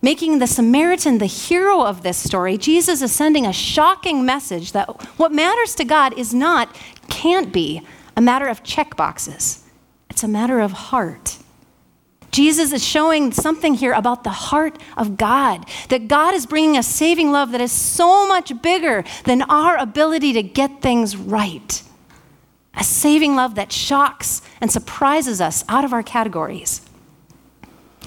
making 0.00 0.38
the 0.38 0.46
Samaritan 0.46 1.18
the 1.18 1.26
hero 1.26 1.82
of 1.82 2.04
this 2.04 2.16
story, 2.16 2.56
Jesus 2.56 3.02
is 3.02 3.10
sending 3.10 3.46
a 3.46 3.52
shocking 3.52 4.24
message 4.24 4.70
that 4.72 4.86
what 5.18 5.32
matters 5.32 5.74
to 5.74 5.84
God 5.84 6.16
is 6.16 6.32
not, 6.32 6.74
can't 7.08 7.52
be, 7.52 7.82
a 8.16 8.20
matter 8.20 8.46
of 8.46 8.62
check 8.62 8.96
boxes. 8.96 9.64
It's 10.08 10.22
a 10.22 10.28
matter 10.28 10.60
of 10.60 10.70
heart. 10.70 11.38
Jesus 12.30 12.72
is 12.72 12.84
showing 12.84 13.32
something 13.32 13.74
here 13.74 13.92
about 13.92 14.24
the 14.24 14.30
heart 14.30 14.78
of 14.96 15.16
God, 15.16 15.66
that 15.88 16.08
God 16.08 16.34
is 16.34 16.46
bringing 16.46 16.76
a 16.76 16.82
saving 16.82 17.32
love 17.32 17.52
that 17.52 17.60
is 17.60 17.72
so 17.72 18.28
much 18.28 18.60
bigger 18.62 19.04
than 19.24 19.42
our 19.42 19.76
ability 19.76 20.32
to 20.34 20.42
get 20.42 20.80
things 20.80 21.16
right. 21.16 21.82
A 22.74 22.84
saving 22.84 23.34
love 23.34 23.56
that 23.56 23.72
shocks 23.72 24.42
and 24.60 24.70
surprises 24.70 25.40
us 25.40 25.64
out 25.68 25.84
of 25.84 25.92
our 25.92 26.02
categories. 26.02 26.82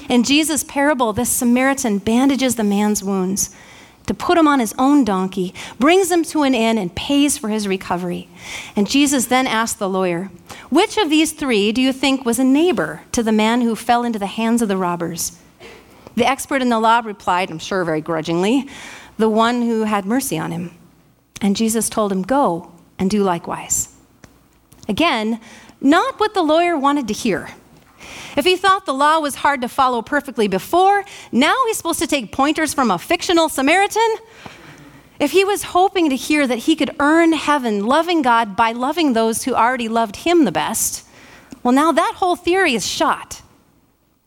In 0.10 0.24
Jesus' 0.24 0.64
parable, 0.64 1.14
this 1.14 1.30
Samaritan 1.30 2.00
bandages 2.00 2.56
the 2.56 2.64
man's 2.64 3.04
wounds 3.04 3.56
to 4.08 4.14
put 4.14 4.38
him 4.38 4.48
on 4.48 4.60
his 4.60 4.74
own 4.78 5.04
donkey, 5.04 5.54
brings 5.80 6.12
him 6.12 6.24
to 6.26 6.44
an 6.44 6.54
inn, 6.54 6.78
and 6.78 6.96
pays 6.96 7.38
for 7.38 7.50
his 7.50 7.68
recovery. 7.68 8.28
And 8.76 8.90
Jesus 8.90 9.28
then 9.28 9.48
asked 9.48 9.80
the 9.80 9.90
lawyer, 9.90 10.30
Which 10.70 10.98
of 10.98 11.10
these 11.10 11.32
three 11.32 11.72
do 11.72 11.82
you 11.82 11.94
think 11.94 12.26
was 12.26 12.40
a 12.40 12.44
neighbor 12.44 13.02
to 13.14 13.24
the 13.24 13.32
man 13.32 13.62
who 13.62 13.76
fell 13.76 14.04
into 14.04 14.20
the 14.20 14.28
hands 14.28 14.62
of 14.62 14.68
the 14.68 14.78
robbers? 14.78 15.40
The 16.16 16.26
expert 16.26 16.62
in 16.62 16.70
the 16.70 16.80
law 16.80 17.02
replied, 17.04 17.50
I'm 17.50 17.60
sure 17.60 17.84
very 17.84 18.02
grudgingly, 18.02 18.68
the 19.18 19.30
one 19.30 19.62
who 19.62 19.84
had 19.84 20.06
mercy 20.06 20.38
on 20.38 20.52
him. 20.52 20.72
And 21.42 21.56
Jesus 21.56 21.90
told 21.90 22.12
him, 22.12 22.22
Go 22.22 22.72
and 23.00 23.10
do 23.10 23.24
likewise. 23.24 23.96
Again, 24.88 25.40
not 25.82 26.20
what 26.20 26.34
the 26.34 26.44
lawyer 26.44 26.78
wanted 26.78 27.08
to 27.08 27.14
hear. 27.14 27.50
If 28.36 28.46
he 28.46 28.56
thought 28.56 28.86
the 28.86 28.94
law 28.94 29.20
was 29.20 29.36
hard 29.36 29.62
to 29.62 29.70
follow 29.70 30.02
perfectly 30.02 30.48
before, 30.48 31.04
now 31.32 31.56
he's 31.68 31.78
supposed 31.78 32.00
to 32.00 32.08
take 32.08 32.32
pointers 32.32 32.74
from 32.74 32.92
a 32.92 32.98
fictional 32.98 33.50
Samaritan? 33.50 34.16
If 35.20 35.32
he 35.32 35.46
was 35.46 35.64
hoping 35.64 36.10
to 36.10 36.16
hear 36.16 36.48
that 36.48 36.60
he 36.60 36.76
could 36.76 36.96
earn 37.00 37.34
heaven 37.34 37.86
loving 37.86 38.22
God 38.22 38.56
by 38.56 38.72
loving 38.72 39.14
those 39.14 39.44
who 39.44 39.54
already 39.54 39.88
loved 39.88 40.18
him 40.18 40.46
the 40.46 40.52
best, 40.52 41.08
well, 41.62 41.74
now 41.74 41.92
that 41.92 42.16
whole 42.18 42.36
theory 42.36 42.74
is 42.74 42.86
shot. 42.86 43.42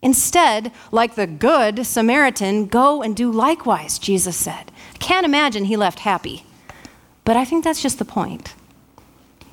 Instead, 0.02 0.72
like 0.92 1.14
the 1.14 1.26
good 1.26 1.84
Samaritan, 1.84 2.66
go 2.66 3.02
and 3.02 3.16
do 3.16 3.30
likewise, 3.30 3.98
Jesus 3.98 4.36
said. 4.36 4.70
I 4.94 4.98
can't 4.98 5.26
imagine 5.26 5.64
he 5.64 5.76
left 5.76 6.00
happy. 6.00 6.44
But 7.24 7.36
I 7.36 7.44
think 7.44 7.64
that's 7.64 7.82
just 7.82 7.98
the 7.98 8.04
point. 8.04 8.54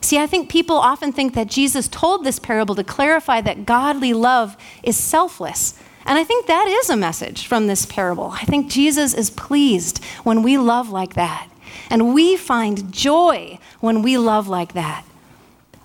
See, 0.03 0.17
I 0.19 0.27
think 0.27 0.49
people 0.49 0.75
often 0.75 1.13
think 1.13 1.33
that 1.33 1.47
Jesus 1.47 1.87
told 1.87 2.25
this 2.25 2.37
parable 2.37 2.75
to 2.75 2.83
clarify 2.83 3.39
that 3.39 3.65
godly 3.65 4.11
love 4.11 4.57
is 4.83 4.97
selfless. 4.97 5.79
And 6.05 6.19
I 6.19 6.25
think 6.25 6.45
that 6.45 6.67
is 6.67 6.89
a 6.89 6.97
message 6.97 7.47
from 7.47 7.67
this 7.67 7.85
parable. 7.85 8.31
I 8.31 8.43
think 8.43 8.69
Jesus 8.69 9.13
is 9.13 9.29
pleased 9.29 10.03
when 10.25 10.43
we 10.43 10.57
love 10.57 10.89
like 10.89 11.13
that. 11.13 11.49
And 11.89 12.13
we 12.13 12.35
find 12.35 12.91
joy 12.91 13.59
when 13.79 14.01
we 14.01 14.17
love 14.17 14.49
like 14.49 14.73
that. 14.73 15.05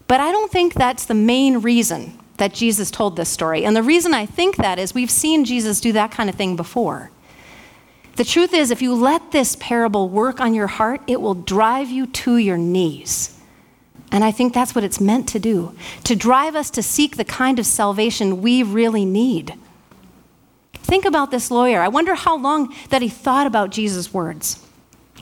But 0.09 0.19
I 0.19 0.33
don't 0.33 0.51
think 0.51 0.75
that's 0.75 1.05
the 1.05 1.15
main 1.15 1.59
reason 1.59 2.19
that 2.39 2.53
Jesus 2.53 2.91
told 2.91 3.15
this 3.15 3.29
story. 3.29 3.65
And 3.65 3.77
the 3.77 3.85
reason 3.85 4.15
I 4.15 4.27
think 4.27 4.57
that 4.57 4.81
is 4.81 4.95
we've 4.95 5.13
seen 5.13 5.45
Jesus 5.45 5.81
do 5.81 5.93
that 5.93 6.11
kind 6.11 6.29
of 6.29 6.35
thing 6.35 6.57
before. 6.57 7.13
The 8.17 8.25
truth 8.25 8.53
is, 8.53 8.73
if 8.73 8.83
you 8.83 8.97
let 8.97 9.31
this 9.31 9.55
parable 9.61 10.09
work 10.09 10.41
on 10.41 10.55
your 10.55 10.67
heart, 10.67 11.03
it 11.07 11.21
will 11.21 11.35
drive 11.35 11.89
you 11.89 12.09
to 12.09 12.37
your 12.37 12.59
knees. 12.59 13.38
And 14.11 14.25
I 14.25 14.31
think 14.31 14.55
that's 14.55 14.75
what 14.75 14.85
it's 14.85 15.01
meant 15.01 15.29
to 15.29 15.39
do 15.39 15.75
to 16.05 16.17
drive 16.17 16.55
us 16.55 16.71
to 16.71 16.83
seek 16.83 17.17
the 17.17 17.25
kind 17.25 17.59
of 17.59 17.67
salvation 17.67 18.41
we 18.41 18.63
really 18.63 19.05
need. 19.05 19.55
Think 20.73 21.05
about 21.05 21.31
this 21.31 21.51
lawyer. 21.51 21.81
I 21.83 21.89
wonder 21.89 22.15
how 22.15 22.37
long 22.39 22.75
that 22.89 23.03
he 23.03 23.11
thought 23.11 23.47
about 23.47 23.71
Jesus' 23.71 24.15
words. 24.15 24.65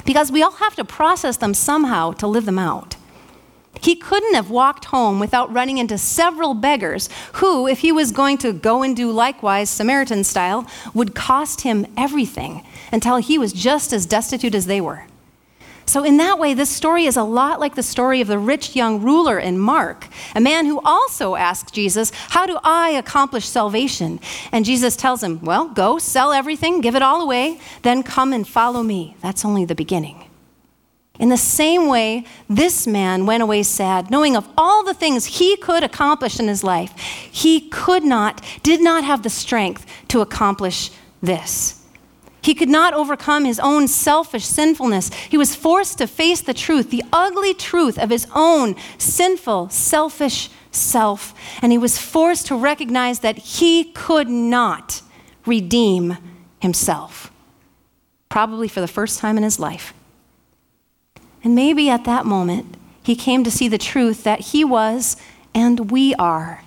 Because 0.04 0.30
we 0.30 0.42
all 0.42 0.52
have 0.52 0.76
to 0.76 0.84
process 0.84 1.38
them 1.38 1.54
somehow 1.54 2.12
to 2.12 2.28
live 2.28 2.44
them 2.44 2.58
out. 2.58 2.94
He 3.80 3.96
couldn't 3.96 4.34
have 4.34 4.50
walked 4.50 4.86
home 4.86 5.18
without 5.18 5.52
running 5.52 5.78
into 5.78 5.98
several 5.98 6.54
beggars 6.54 7.08
who, 7.34 7.66
if 7.66 7.80
he 7.80 7.92
was 7.92 8.12
going 8.12 8.38
to 8.38 8.52
go 8.52 8.82
and 8.82 8.96
do 8.96 9.10
likewise, 9.10 9.68
Samaritan 9.68 10.24
style, 10.24 10.66
would 10.94 11.14
cost 11.14 11.62
him 11.62 11.86
everything 11.96 12.64
until 12.92 13.16
he 13.16 13.36
was 13.36 13.52
just 13.52 13.92
as 13.92 14.06
destitute 14.06 14.54
as 14.54 14.66
they 14.66 14.80
were. 14.80 15.06
So, 15.86 16.02
in 16.02 16.16
that 16.16 16.40
way, 16.40 16.52
this 16.52 16.68
story 16.68 17.06
is 17.06 17.16
a 17.16 17.22
lot 17.22 17.60
like 17.60 17.76
the 17.76 17.82
story 17.82 18.20
of 18.20 18.26
the 18.26 18.40
rich 18.40 18.74
young 18.74 19.00
ruler 19.00 19.38
in 19.38 19.56
Mark, 19.56 20.08
a 20.34 20.40
man 20.40 20.66
who 20.66 20.80
also 20.80 21.36
asked 21.36 21.72
Jesus, 21.72 22.10
How 22.30 22.44
do 22.44 22.58
I 22.64 22.90
accomplish 22.90 23.46
salvation? 23.46 24.18
And 24.50 24.64
Jesus 24.64 24.96
tells 24.96 25.22
him, 25.22 25.40
Well, 25.42 25.68
go, 25.68 25.98
sell 25.98 26.32
everything, 26.32 26.80
give 26.80 26.96
it 26.96 27.02
all 27.02 27.22
away, 27.22 27.60
then 27.82 28.02
come 28.02 28.32
and 28.32 28.46
follow 28.46 28.82
me. 28.82 29.16
That's 29.20 29.44
only 29.44 29.64
the 29.64 29.76
beginning. 29.76 30.24
In 31.18 31.28
the 31.28 31.36
same 31.36 31.86
way, 31.86 32.24
this 32.48 32.86
man 32.86 33.24
went 33.24 33.42
away 33.42 33.62
sad, 33.62 34.10
knowing 34.10 34.36
of 34.36 34.48
all 34.58 34.84
the 34.84 34.92
things 34.92 35.24
he 35.24 35.56
could 35.56 35.82
accomplish 35.82 36.38
in 36.38 36.48
his 36.48 36.62
life. 36.62 36.98
He 36.98 37.68
could 37.68 38.04
not, 38.04 38.44
did 38.62 38.82
not 38.82 39.04
have 39.04 39.22
the 39.22 39.30
strength 39.30 39.86
to 40.08 40.20
accomplish 40.20 40.90
this. 41.22 41.75
He 42.46 42.54
could 42.54 42.68
not 42.68 42.94
overcome 42.94 43.44
his 43.44 43.58
own 43.58 43.88
selfish 43.88 44.44
sinfulness. 44.44 45.12
He 45.12 45.36
was 45.36 45.56
forced 45.56 45.98
to 45.98 46.06
face 46.06 46.40
the 46.40 46.54
truth, 46.54 46.90
the 46.90 47.02
ugly 47.12 47.52
truth 47.54 47.98
of 47.98 48.10
his 48.10 48.28
own 48.36 48.76
sinful, 48.98 49.70
selfish 49.70 50.48
self. 50.70 51.34
And 51.60 51.72
he 51.72 51.78
was 51.78 51.98
forced 51.98 52.46
to 52.46 52.54
recognize 52.54 53.18
that 53.18 53.36
he 53.36 53.90
could 53.90 54.28
not 54.28 55.02
redeem 55.44 56.18
himself, 56.60 57.32
probably 58.28 58.68
for 58.68 58.80
the 58.80 58.86
first 58.86 59.18
time 59.18 59.36
in 59.36 59.42
his 59.42 59.58
life. 59.58 59.92
And 61.42 61.56
maybe 61.56 61.90
at 61.90 62.04
that 62.04 62.26
moment, 62.26 62.76
he 63.02 63.16
came 63.16 63.42
to 63.42 63.50
see 63.50 63.66
the 63.66 63.76
truth 63.76 64.22
that 64.22 64.38
he 64.38 64.62
was 64.62 65.16
and 65.52 65.90
we 65.90 66.14
are 66.14 66.62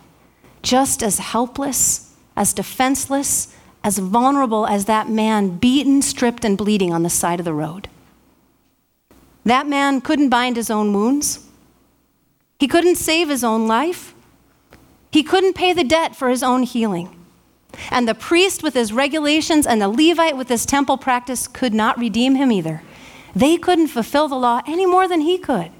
just 0.61 1.01
as 1.01 1.19
helpless, 1.19 2.13
as 2.35 2.51
defenseless, 2.51 3.55
as 3.83 3.97
vulnerable 3.97 4.67
as 4.67 4.85
that 4.85 5.09
man, 5.09 5.57
beaten, 5.57 6.01
stripped, 6.01 6.43
and 6.43 6.57
bleeding 6.57 6.93
on 6.93 7.03
the 7.03 7.09
side 7.09 7.39
of 7.39 7.45
the 7.45 7.53
road. 7.53 7.87
That 9.45 9.67
man 9.67 10.01
couldn't 10.01 10.29
bind 10.29 10.57
his 10.57 10.69
own 10.69 10.93
wounds. 10.93 11.45
He 12.59 12.67
couldn't 12.67 12.95
save 12.95 13.29
his 13.29 13.43
own 13.43 13.67
life. 13.67 14.13
He 15.11 15.23
couldn't 15.23 15.53
pay 15.53 15.73
the 15.73 15.83
debt 15.83 16.15
for 16.15 16.29
his 16.29 16.43
own 16.43 16.63
healing. 16.63 17.15
And 17.89 18.07
the 18.07 18.15
priest 18.15 18.63
with 18.63 18.73
his 18.73 18.91
regulations 18.91 19.65
and 19.65 19.81
the 19.81 19.87
Levite 19.87 20.35
with 20.35 20.49
his 20.49 20.65
temple 20.65 20.97
practice 20.97 21.47
could 21.47 21.73
not 21.73 21.97
redeem 21.97 22.35
him 22.35 22.51
either. 22.51 22.81
They 23.35 23.57
couldn't 23.57 23.87
fulfill 23.87 24.27
the 24.27 24.35
law 24.35 24.61
any 24.67 24.85
more 24.85 25.07
than 25.07 25.21
he 25.21 25.37
could. 25.37 25.71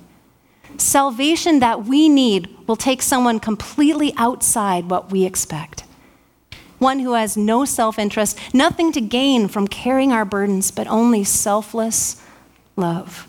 Salvation 0.78 1.60
that 1.60 1.86
we 1.86 2.08
need 2.08 2.48
will 2.68 2.76
take 2.76 3.02
someone 3.02 3.40
completely 3.40 4.14
outside 4.16 4.90
what 4.90 5.12
we 5.12 5.26
expect 5.26 5.84
one 6.80 7.00
who 7.00 7.14
has 7.14 7.38
no 7.38 7.66
self 7.66 8.00
interest, 8.00 8.38
nothing 8.54 8.92
to 8.94 9.02
gain 9.02 9.48
from 9.48 9.68
carrying 9.68 10.12
our 10.12 10.26
burdens, 10.26 10.72
but 10.72 10.88
only 10.88 11.24
selfless 11.24 12.22
love. 12.76 13.28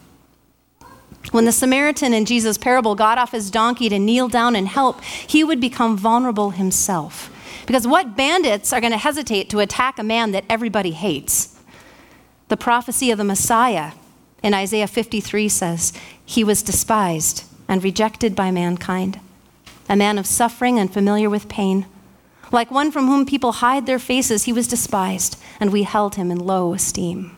When 1.32 1.44
the 1.44 1.52
Samaritan 1.52 2.14
in 2.14 2.24
Jesus' 2.24 2.58
parable 2.58 2.94
got 2.94 3.18
off 3.18 3.32
his 3.32 3.50
donkey 3.50 3.88
to 3.88 3.98
kneel 3.98 4.28
down 4.28 4.56
and 4.56 4.66
help, 4.66 5.02
he 5.02 5.44
would 5.44 5.60
become 5.60 5.96
vulnerable 5.96 6.50
himself. 6.50 7.30
Because 7.66 7.86
what 7.86 8.16
bandits 8.16 8.72
are 8.72 8.80
going 8.80 8.92
to 8.92 8.98
hesitate 8.98 9.50
to 9.50 9.60
attack 9.60 9.98
a 9.98 10.02
man 10.02 10.32
that 10.32 10.44
everybody 10.48 10.92
hates? 10.92 11.56
The 12.48 12.56
prophecy 12.56 13.10
of 13.10 13.18
the 13.18 13.24
Messiah 13.24 13.92
in 14.42 14.54
Isaiah 14.54 14.88
53 14.88 15.48
says, 15.48 15.92
He 16.24 16.42
was 16.42 16.62
despised 16.62 17.44
and 17.68 17.84
rejected 17.84 18.34
by 18.34 18.50
mankind, 18.50 19.20
a 19.88 19.94
man 19.94 20.18
of 20.18 20.26
suffering 20.26 20.78
and 20.78 20.92
familiar 20.92 21.30
with 21.30 21.48
pain. 21.48 21.86
Like 22.52 22.70
one 22.70 22.90
from 22.90 23.06
whom 23.06 23.26
people 23.26 23.52
hide 23.52 23.86
their 23.86 23.98
faces, 23.98 24.44
he 24.44 24.52
was 24.52 24.68
despised, 24.68 25.40
and 25.60 25.72
we 25.72 25.84
held 25.84 26.16
him 26.16 26.30
in 26.30 26.38
low 26.38 26.74
esteem. 26.74 27.36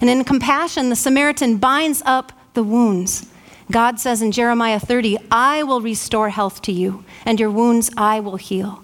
And 0.00 0.08
in 0.10 0.24
compassion, 0.24 0.88
the 0.88 0.96
Samaritan 0.96 1.58
binds 1.58 2.02
up 2.04 2.32
the 2.54 2.62
wounds. 2.62 3.26
God 3.70 4.00
says 4.00 4.20
in 4.22 4.32
Jeremiah 4.32 4.80
30, 4.80 5.16
I 5.30 5.62
will 5.62 5.80
restore 5.80 6.30
health 6.30 6.62
to 6.62 6.72
you, 6.72 7.04
and 7.24 7.38
your 7.38 7.50
wounds 7.50 7.90
I 7.96 8.20
will 8.20 8.36
heal. 8.36 8.82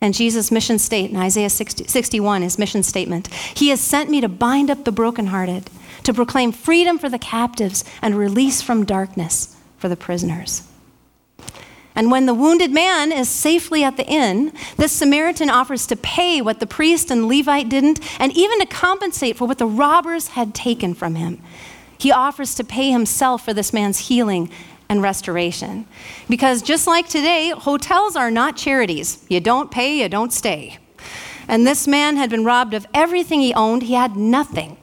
And 0.00 0.14
Jesus' 0.14 0.50
mission 0.50 0.78
statement 0.78 1.16
in 1.16 1.26
Isaiah 1.26 1.50
60, 1.50 1.84
61, 1.84 2.42
his 2.42 2.58
mission 2.58 2.82
statement 2.82 3.28
He 3.54 3.68
has 3.68 3.80
sent 3.80 4.08
me 4.08 4.20
to 4.22 4.28
bind 4.28 4.70
up 4.70 4.84
the 4.84 4.92
brokenhearted, 4.92 5.68
to 6.04 6.14
proclaim 6.14 6.52
freedom 6.52 6.98
for 6.98 7.10
the 7.10 7.18
captives 7.18 7.84
and 8.00 8.16
release 8.16 8.62
from 8.62 8.86
darkness 8.86 9.56
for 9.76 9.88
the 9.88 9.96
prisoners. 9.96 10.62
And 11.94 12.10
when 12.10 12.26
the 12.26 12.34
wounded 12.34 12.70
man 12.70 13.12
is 13.12 13.28
safely 13.28 13.82
at 13.82 13.96
the 13.96 14.06
inn, 14.06 14.52
this 14.76 14.92
Samaritan 14.92 15.50
offers 15.50 15.86
to 15.88 15.96
pay 15.96 16.40
what 16.40 16.60
the 16.60 16.66
priest 16.66 17.10
and 17.10 17.26
Levite 17.26 17.68
didn't, 17.68 18.00
and 18.20 18.32
even 18.32 18.60
to 18.60 18.66
compensate 18.66 19.36
for 19.36 19.46
what 19.46 19.58
the 19.58 19.66
robbers 19.66 20.28
had 20.28 20.54
taken 20.54 20.94
from 20.94 21.16
him. 21.16 21.42
He 21.98 22.12
offers 22.12 22.54
to 22.54 22.64
pay 22.64 22.90
himself 22.90 23.44
for 23.44 23.52
this 23.52 23.72
man's 23.72 23.98
healing 23.98 24.50
and 24.88 25.02
restoration. 25.02 25.86
Because 26.28 26.62
just 26.62 26.86
like 26.86 27.08
today, 27.08 27.50
hotels 27.50 28.16
are 28.16 28.30
not 28.30 28.56
charities. 28.56 29.24
You 29.28 29.40
don't 29.40 29.70
pay, 29.70 30.00
you 30.00 30.08
don't 30.08 30.32
stay. 30.32 30.78
And 31.46 31.66
this 31.66 31.86
man 31.86 32.16
had 32.16 32.30
been 32.30 32.44
robbed 32.44 32.74
of 32.74 32.86
everything 32.94 33.40
he 33.40 33.52
owned, 33.54 33.82
he 33.82 33.94
had 33.94 34.16
nothing. 34.16 34.76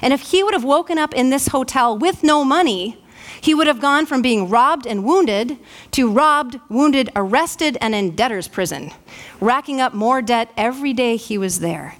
And 0.00 0.12
if 0.12 0.20
he 0.20 0.42
would 0.42 0.54
have 0.54 0.64
woken 0.64 0.98
up 0.98 1.14
in 1.14 1.30
this 1.30 1.48
hotel 1.48 1.96
with 1.96 2.22
no 2.22 2.44
money, 2.44 3.01
he 3.40 3.54
would 3.54 3.66
have 3.66 3.80
gone 3.80 4.06
from 4.06 4.22
being 4.22 4.48
robbed 4.48 4.86
and 4.86 5.04
wounded 5.04 5.58
to 5.92 6.10
robbed, 6.10 6.58
wounded, 6.68 7.10
arrested, 7.16 7.78
and 7.80 7.94
in 7.94 8.14
debtor's 8.14 8.48
prison, 8.48 8.92
racking 9.40 9.80
up 9.80 9.94
more 9.94 10.22
debt 10.22 10.50
every 10.56 10.92
day 10.92 11.16
he 11.16 11.38
was 11.38 11.60
there. 11.60 11.96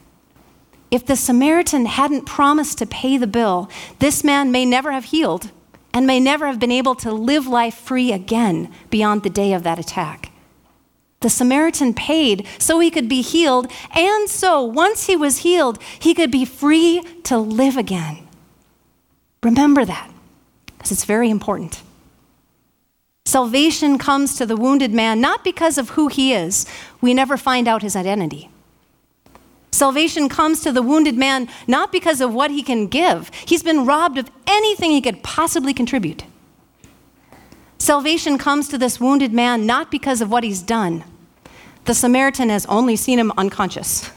If 0.90 1.06
the 1.06 1.16
Samaritan 1.16 1.86
hadn't 1.86 2.26
promised 2.26 2.78
to 2.78 2.86
pay 2.86 3.16
the 3.16 3.26
bill, 3.26 3.70
this 3.98 4.22
man 4.22 4.52
may 4.52 4.66
never 4.66 4.92
have 4.92 5.06
healed 5.06 5.50
and 5.94 6.06
may 6.06 6.20
never 6.20 6.46
have 6.46 6.58
been 6.58 6.72
able 6.72 6.94
to 6.96 7.12
live 7.12 7.46
life 7.46 7.74
free 7.74 8.12
again 8.12 8.70
beyond 8.90 9.22
the 9.22 9.30
day 9.30 9.52
of 9.52 9.62
that 9.62 9.78
attack. 9.78 10.32
The 11.20 11.30
Samaritan 11.30 11.94
paid 11.94 12.46
so 12.58 12.80
he 12.80 12.90
could 12.90 13.08
be 13.08 13.22
healed, 13.22 13.70
and 13.94 14.28
so 14.28 14.62
once 14.62 15.06
he 15.06 15.16
was 15.16 15.38
healed, 15.38 15.80
he 15.98 16.14
could 16.14 16.30
be 16.30 16.44
free 16.44 17.02
to 17.24 17.38
live 17.38 17.76
again. 17.76 18.26
Remember 19.42 19.84
that, 19.84 20.10
because 20.82 20.90
it's 20.90 21.04
very 21.04 21.30
important. 21.30 21.80
Salvation 23.24 23.98
comes 23.98 24.34
to 24.34 24.44
the 24.44 24.56
wounded 24.56 24.92
man 24.92 25.20
not 25.20 25.44
because 25.44 25.78
of 25.78 25.90
who 25.90 26.08
he 26.08 26.34
is, 26.34 26.66
we 27.00 27.14
never 27.14 27.36
find 27.36 27.68
out 27.68 27.82
his 27.82 27.94
identity. 27.94 28.50
Salvation 29.70 30.28
comes 30.28 30.60
to 30.60 30.72
the 30.72 30.82
wounded 30.82 31.16
man 31.16 31.48
not 31.68 31.92
because 31.92 32.20
of 32.20 32.34
what 32.34 32.50
he 32.50 32.64
can 32.64 32.88
give, 32.88 33.30
he's 33.46 33.62
been 33.62 33.86
robbed 33.86 34.18
of 34.18 34.28
anything 34.48 34.90
he 34.90 35.00
could 35.00 35.22
possibly 35.22 35.72
contribute. 35.72 36.24
Salvation 37.78 38.36
comes 38.36 38.66
to 38.66 38.76
this 38.76 38.98
wounded 38.98 39.32
man 39.32 39.64
not 39.64 39.88
because 39.88 40.20
of 40.20 40.32
what 40.32 40.42
he's 40.42 40.62
done. 40.62 41.04
The 41.84 41.94
Samaritan 41.94 42.48
has 42.48 42.66
only 42.66 42.96
seen 42.96 43.20
him 43.20 43.32
unconscious. 43.36 44.10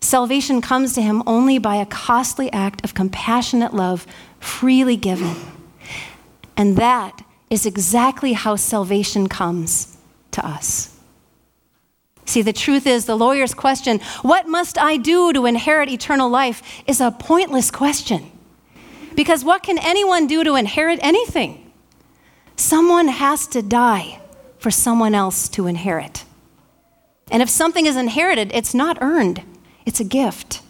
Salvation 0.00 0.60
comes 0.60 0.92
to 0.92 1.02
him 1.02 1.22
only 1.26 1.58
by 1.58 1.76
a 1.76 1.86
costly 1.86 2.52
act 2.52 2.84
of 2.84 2.94
compassionate 2.94 3.74
love 3.74 4.06
freely 4.40 4.96
given. 4.96 5.34
And 6.56 6.76
that 6.76 7.24
is 7.50 7.66
exactly 7.66 8.32
how 8.32 8.56
salvation 8.56 9.28
comes 9.28 9.96
to 10.32 10.46
us. 10.46 10.96
See, 12.24 12.42
the 12.42 12.52
truth 12.52 12.86
is, 12.86 13.06
the 13.06 13.16
lawyer's 13.16 13.54
question, 13.54 14.00
What 14.22 14.46
must 14.46 14.76
I 14.76 14.98
do 14.98 15.32
to 15.32 15.46
inherit 15.46 15.88
eternal 15.88 16.28
life? 16.28 16.62
is 16.86 17.00
a 17.00 17.10
pointless 17.10 17.70
question. 17.70 18.30
Because 19.14 19.44
what 19.44 19.62
can 19.62 19.78
anyone 19.78 20.26
do 20.26 20.44
to 20.44 20.54
inherit 20.54 21.00
anything? 21.02 21.72
Someone 22.56 23.08
has 23.08 23.46
to 23.48 23.62
die 23.62 24.20
for 24.58 24.70
someone 24.70 25.14
else 25.14 25.48
to 25.50 25.66
inherit. 25.66 26.24
And 27.30 27.42
if 27.42 27.48
something 27.48 27.86
is 27.86 27.96
inherited, 27.96 28.50
it's 28.52 28.74
not 28.74 28.98
earned, 29.00 29.42
it's 29.86 30.00
a 30.00 30.04
gift 30.04 30.60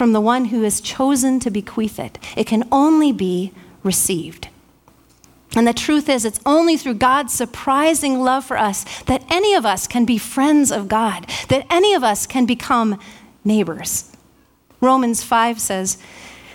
from 0.00 0.14
the 0.14 0.20
one 0.22 0.46
who 0.46 0.62
has 0.62 0.80
chosen 0.80 1.38
to 1.38 1.50
bequeath 1.50 1.98
it. 1.98 2.18
It 2.34 2.46
can 2.46 2.66
only 2.72 3.12
be 3.12 3.52
received. 3.82 4.48
And 5.54 5.68
the 5.68 5.74
truth 5.74 6.08
is, 6.08 6.24
it's 6.24 6.40
only 6.46 6.78
through 6.78 6.94
God's 6.94 7.34
surprising 7.34 8.18
love 8.20 8.46
for 8.46 8.56
us 8.56 8.86
that 9.02 9.26
any 9.28 9.52
of 9.52 9.66
us 9.66 9.86
can 9.86 10.06
be 10.06 10.16
friends 10.16 10.72
of 10.72 10.88
God, 10.88 11.26
that 11.50 11.66
any 11.68 11.92
of 11.92 12.02
us 12.02 12.26
can 12.26 12.46
become 12.46 12.98
neighbors. 13.44 14.10
Romans 14.80 15.22
5 15.22 15.60
says, 15.60 15.98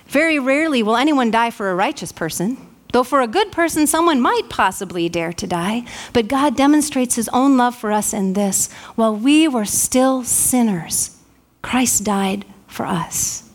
Very 0.08 0.39
rarely 0.39 0.81
will 0.81 0.97
anyone 0.97 1.29
die 1.29 1.51
for 1.51 1.69
a 1.69 1.75
righteous 1.75 2.12
person, 2.12 2.58
though 2.93 3.03
for 3.03 3.21
a 3.21 3.27
good 3.27 3.51
person 3.51 3.86
someone 3.86 4.19
might 4.19 4.49
possibly 4.49 5.08
dare 5.08 5.34
to 5.34 5.45
die. 5.45 5.86
But 6.13 6.27
God 6.27 6.58
demonstrates 6.58 7.13
his 7.13 7.29
own 7.29 7.58
love 7.58 7.75
for 7.75 7.91
us 7.91 8.12
in 8.12 8.34
this 8.34 8.71
while 8.95 9.15
we 9.15 9.47
were 9.47 9.65
still 9.65 10.23
sinners, 10.23 11.15
Christ 11.62 12.03
died 12.03 12.43
for 12.67 12.86
us. 12.86 13.45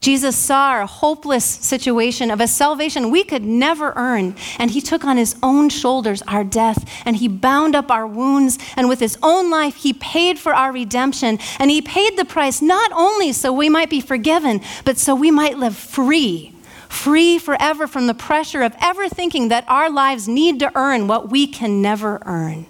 Jesus 0.00 0.34
saw 0.34 0.70
our 0.70 0.86
hopeless 0.86 1.44
situation 1.44 2.30
of 2.30 2.40
a 2.40 2.46
salvation 2.46 3.10
we 3.10 3.22
could 3.22 3.44
never 3.44 3.92
earn, 3.96 4.34
and 4.58 4.70
he 4.70 4.80
took 4.80 5.04
on 5.04 5.18
his 5.18 5.36
own 5.42 5.68
shoulders 5.68 6.22
our 6.22 6.42
death, 6.42 6.90
and 7.04 7.16
he 7.16 7.28
bound 7.28 7.76
up 7.76 7.90
our 7.90 8.06
wounds, 8.06 8.58
and 8.76 8.88
with 8.88 8.98
his 8.98 9.18
own 9.22 9.50
life, 9.50 9.76
he 9.76 9.92
paid 9.92 10.38
for 10.38 10.54
our 10.54 10.72
redemption, 10.72 11.38
and 11.58 11.70
he 11.70 11.82
paid 11.82 12.16
the 12.16 12.24
price 12.24 12.62
not 12.62 12.90
only 12.92 13.32
so 13.32 13.52
we 13.52 13.68
might 13.68 13.90
be 13.90 14.00
forgiven, 14.00 14.62
but 14.86 14.96
so 14.96 15.14
we 15.14 15.30
might 15.30 15.58
live 15.58 15.76
free, 15.76 16.54
free 16.88 17.38
forever 17.38 17.86
from 17.86 18.06
the 18.06 18.14
pressure 18.14 18.62
of 18.62 18.74
ever 18.80 19.06
thinking 19.06 19.48
that 19.48 19.66
our 19.68 19.90
lives 19.90 20.26
need 20.26 20.58
to 20.60 20.72
earn 20.74 21.08
what 21.08 21.30
we 21.30 21.46
can 21.46 21.82
never 21.82 22.22
earn. 22.24 22.64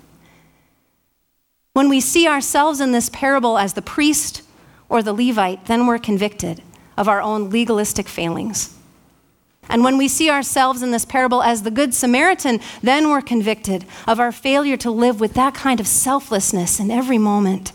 When 1.74 1.88
we 1.88 2.00
see 2.00 2.26
ourselves 2.26 2.80
in 2.80 2.90
this 2.90 3.08
parable 3.08 3.56
as 3.56 3.74
the 3.74 3.82
priest 3.82 4.42
or 4.90 5.02
the 5.02 5.14
Levite, 5.14 5.64
then 5.64 5.86
we're 5.86 5.98
convicted 5.98 6.62
of 6.98 7.08
our 7.08 7.22
own 7.22 7.48
legalistic 7.48 8.08
failings. 8.08 8.76
And 9.70 9.84
when 9.84 9.96
we 9.96 10.08
see 10.08 10.28
ourselves 10.28 10.82
in 10.82 10.90
this 10.90 11.04
parable 11.04 11.42
as 11.42 11.62
the 11.62 11.70
Good 11.70 11.94
Samaritan, 11.94 12.60
then 12.82 13.08
we're 13.08 13.22
convicted 13.22 13.86
of 14.06 14.18
our 14.18 14.32
failure 14.32 14.76
to 14.78 14.90
live 14.90 15.20
with 15.20 15.34
that 15.34 15.54
kind 15.54 15.80
of 15.80 15.86
selflessness 15.86 16.80
in 16.80 16.90
every 16.90 17.18
moment. 17.18 17.72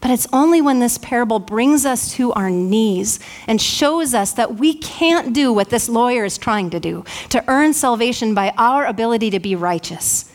But 0.00 0.12
it's 0.12 0.28
only 0.32 0.62
when 0.62 0.78
this 0.78 0.96
parable 0.96 1.40
brings 1.40 1.84
us 1.84 2.12
to 2.14 2.32
our 2.32 2.50
knees 2.50 3.20
and 3.46 3.60
shows 3.60 4.14
us 4.14 4.32
that 4.32 4.54
we 4.54 4.74
can't 4.74 5.34
do 5.34 5.52
what 5.52 5.70
this 5.70 5.88
lawyer 5.88 6.24
is 6.24 6.38
trying 6.38 6.70
to 6.70 6.80
do, 6.80 7.04
to 7.30 7.44
earn 7.48 7.74
salvation 7.74 8.32
by 8.32 8.54
our 8.56 8.86
ability 8.86 9.30
to 9.30 9.40
be 9.40 9.54
righteous. 9.54 10.32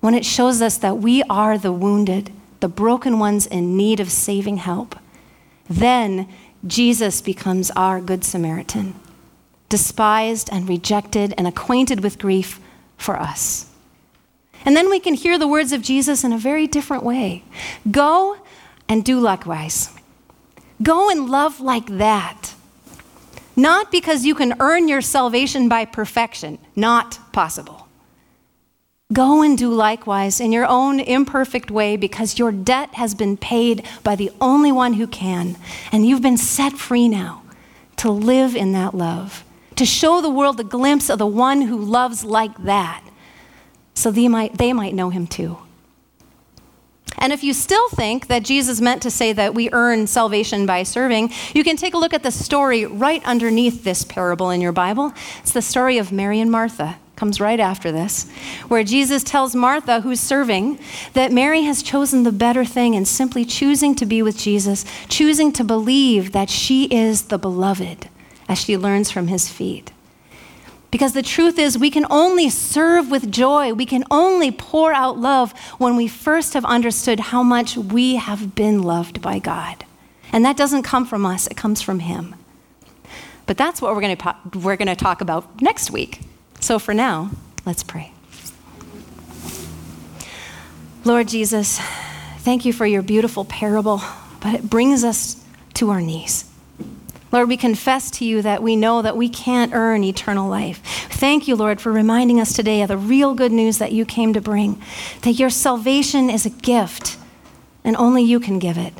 When 0.00 0.14
it 0.14 0.24
shows 0.24 0.62
us 0.62 0.78
that 0.78 0.98
we 0.98 1.22
are 1.24 1.58
the 1.58 1.72
wounded, 1.72 2.32
the 2.60 2.68
broken 2.68 3.18
ones 3.18 3.46
in 3.46 3.76
need 3.76 4.00
of 4.00 4.10
saving 4.10 4.58
help, 4.58 4.96
then 5.68 6.28
Jesus 6.66 7.20
becomes 7.20 7.70
our 7.72 8.00
Good 8.00 8.24
Samaritan, 8.24 8.94
despised 9.68 10.48
and 10.52 10.68
rejected 10.68 11.34
and 11.36 11.46
acquainted 11.46 12.02
with 12.02 12.18
grief 12.18 12.60
for 12.96 13.18
us. 13.18 13.66
And 14.64 14.76
then 14.76 14.88
we 14.88 15.00
can 15.00 15.14
hear 15.14 15.38
the 15.38 15.48
words 15.48 15.72
of 15.72 15.82
Jesus 15.82 16.22
in 16.24 16.32
a 16.32 16.38
very 16.38 16.66
different 16.66 17.02
way 17.02 17.42
Go 17.90 18.38
and 18.88 19.04
do 19.04 19.18
likewise. 19.18 19.90
Go 20.82 21.10
and 21.10 21.30
love 21.30 21.60
like 21.60 21.86
that. 21.86 22.54
Not 23.54 23.90
because 23.90 24.24
you 24.24 24.34
can 24.34 24.54
earn 24.60 24.88
your 24.88 25.00
salvation 25.00 25.68
by 25.68 25.84
perfection, 25.84 26.58
not 26.74 27.18
possible. 27.32 27.81
Go 29.12 29.42
and 29.42 29.58
do 29.58 29.70
likewise 29.70 30.40
in 30.40 30.52
your 30.52 30.66
own 30.66 31.00
imperfect 31.00 31.70
way 31.70 31.96
because 31.96 32.38
your 32.38 32.52
debt 32.52 32.94
has 32.94 33.14
been 33.14 33.36
paid 33.36 33.86
by 34.04 34.16
the 34.16 34.30
only 34.40 34.70
one 34.70 34.94
who 34.94 35.06
can. 35.06 35.56
And 35.90 36.06
you've 36.06 36.22
been 36.22 36.36
set 36.36 36.74
free 36.74 37.08
now 37.08 37.42
to 37.96 38.10
live 38.10 38.54
in 38.56 38.72
that 38.72 38.94
love, 38.94 39.44
to 39.76 39.84
show 39.84 40.20
the 40.20 40.30
world 40.30 40.58
a 40.60 40.64
glimpse 40.64 41.10
of 41.10 41.18
the 41.18 41.26
one 41.26 41.62
who 41.62 41.76
loves 41.76 42.24
like 42.24 42.56
that, 42.64 43.04
so 43.94 44.10
they 44.10 44.28
might, 44.28 44.56
they 44.58 44.72
might 44.72 44.94
know 44.94 45.10
him 45.10 45.26
too. 45.26 45.58
And 47.18 47.32
if 47.32 47.44
you 47.44 47.52
still 47.52 47.88
think 47.90 48.26
that 48.26 48.42
Jesus 48.42 48.80
meant 48.80 49.02
to 49.02 49.10
say 49.10 49.32
that 49.32 49.54
we 49.54 49.68
earn 49.72 50.06
salvation 50.06 50.66
by 50.66 50.82
serving, 50.82 51.30
you 51.54 51.62
can 51.62 51.76
take 51.76 51.94
a 51.94 51.98
look 51.98 52.14
at 52.14 52.22
the 52.22 52.32
story 52.32 52.86
right 52.86 53.24
underneath 53.24 53.84
this 53.84 54.04
parable 54.04 54.50
in 54.50 54.60
your 54.60 54.72
Bible. 54.72 55.12
It's 55.40 55.52
the 55.52 55.62
story 55.62 55.98
of 55.98 56.10
Mary 56.10 56.40
and 56.40 56.50
Martha 56.50 56.98
comes 57.22 57.40
right 57.40 57.60
after 57.60 57.92
this, 57.92 58.28
where 58.66 58.82
Jesus 58.82 59.22
tells 59.22 59.54
Martha, 59.54 60.00
who's 60.00 60.18
serving, 60.18 60.76
that 61.12 61.30
Mary 61.30 61.62
has 61.62 61.80
chosen 61.80 62.24
the 62.24 62.32
better 62.32 62.64
thing 62.64 62.96
and 62.96 63.06
simply 63.06 63.44
choosing 63.44 63.94
to 63.94 64.04
be 64.04 64.22
with 64.22 64.36
Jesus, 64.36 64.84
choosing 65.08 65.52
to 65.52 65.62
believe 65.62 66.32
that 66.32 66.50
she 66.50 66.86
is 66.86 67.26
the 67.26 67.38
beloved 67.38 68.08
as 68.48 68.58
she 68.58 68.76
learns 68.76 69.12
from 69.12 69.28
his 69.28 69.48
feet. 69.48 69.92
Because 70.90 71.12
the 71.12 71.22
truth 71.22 71.60
is, 71.60 71.78
we 71.78 71.90
can 71.90 72.06
only 72.10 72.50
serve 72.50 73.08
with 73.08 73.30
joy. 73.30 73.72
We 73.72 73.86
can 73.86 74.02
only 74.10 74.50
pour 74.50 74.92
out 74.92 75.16
love 75.16 75.52
when 75.78 75.94
we 75.94 76.08
first 76.08 76.54
have 76.54 76.64
understood 76.64 77.20
how 77.20 77.44
much 77.44 77.76
we 77.76 78.16
have 78.16 78.56
been 78.56 78.82
loved 78.82 79.22
by 79.22 79.38
God. 79.38 79.84
And 80.32 80.44
that 80.44 80.56
doesn't 80.56 80.82
come 80.82 81.06
from 81.06 81.24
us, 81.24 81.46
it 81.46 81.56
comes 81.56 81.82
from 81.82 82.00
Him. 82.00 82.34
But 83.46 83.56
that's 83.56 83.80
what 83.80 83.94
we're 83.94 84.00
going 84.00 84.16
to, 84.16 84.36
we're 84.58 84.76
going 84.76 84.88
to 84.88 84.96
talk 84.96 85.20
about 85.20 85.62
next 85.62 85.92
week. 85.92 86.18
So 86.62 86.78
for 86.78 86.94
now, 86.94 87.32
let's 87.66 87.82
pray. 87.82 88.12
Lord 91.04 91.26
Jesus, 91.26 91.80
thank 92.38 92.64
you 92.64 92.72
for 92.72 92.86
your 92.86 93.02
beautiful 93.02 93.44
parable, 93.44 94.00
but 94.40 94.54
it 94.54 94.70
brings 94.70 95.02
us 95.02 95.44
to 95.74 95.90
our 95.90 96.00
knees. 96.00 96.44
Lord, 97.32 97.48
we 97.48 97.56
confess 97.56 98.12
to 98.12 98.24
you 98.24 98.42
that 98.42 98.62
we 98.62 98.76
know 98.76 99.02
that 99.02 99.16
we 99.16 99.28
can't 99.28 99.74
earn 99.74 100.04
eternal 100.04 100.48
life. 100.48 100.80
Thank 101.10 101.48
you, 101.48 101.56
Lord, 101.56 101.80
for 101.80 101.90
reminding 101.90 102.38
us 102.38 102.52
today 102.52 102.82
of 102.82 102.88
the 102.88 102.96
real 102.96 103.34
good 103.34 103.50
news 103.50 103.78
that 103.78 103.90
you 103.90 104.04
came 104.04 104.32
to 104.32 104.40
bring 104.40 104.80
that 105.22 105.32
your 105.32 105.50
salvation 105.50 106.30
is 106.30 106.46
a 106.46 106.50
gift, 106.50 107.18
and 107.82 107.96
only 107.96 108.22
you 108.22 108.38
can 108.38 108.60
give 108.60 108.78
it. 108.78 108.94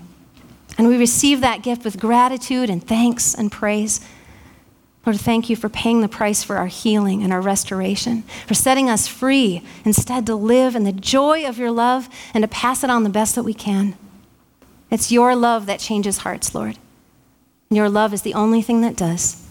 And 0.78 0.88
we 0.88 0.96
receive 0.96 1.40
that 1.42 1.62
gift 1.62 1.84
with 1.84 2.00
gratitude 2.00 2.70
and 2.70 2.84
thanks 2.84 3.36
and 3.36 3.52
praise. 3.52 4.00
Lord, 5.04 5.18
thank 5.18 5.50
you 5.50 5.56
for 5.56 5.68
paying 5.68 6.00
the 6.00 6.08
price 6.08 6.44
for 6.44 6.56
our 6.56 6.68
healing 6.68 7.22
and 7.22 7.32
our 7.32 7.40
restoration, 7.40 8.22
for 8.46 8.54
setting 8.54 8.88
us 8.88 9.08
free 9.08 9.62
instead 9.84 10.26
to 10.26 10.36
live 10.36 10.76
in 10.76 10.84
the 10.84 10.92
joy 10.92 11.46
of 11.46 11.58
your 11.58 11.72
love 11.72 12.08
and 12.32 12.42
to 12.42 12.48
pass 12.48 12.84
it 12.84 12.90
on 12.90 13.02
the 13.02 13.10
best 13.10 13.34
that 13.34 13.42
we 13.42 13.54
can. 13.54 13.96
It's 14.90 15.10
your 15.10 15.34
love 15.34 15.66
that 15.66 15.80
changes 15.80 16.18
hearts, 16.18 16.54
Lord. 16.54 16.78
And 17.68 17.76
your 17.76 17.88
love 17.88 18.12
is 18.12 18.22
the 18.22 18.34
only 18.34 18.62
thing 18.62 18.82
that 18.82 18.96
does. 18.96 19.42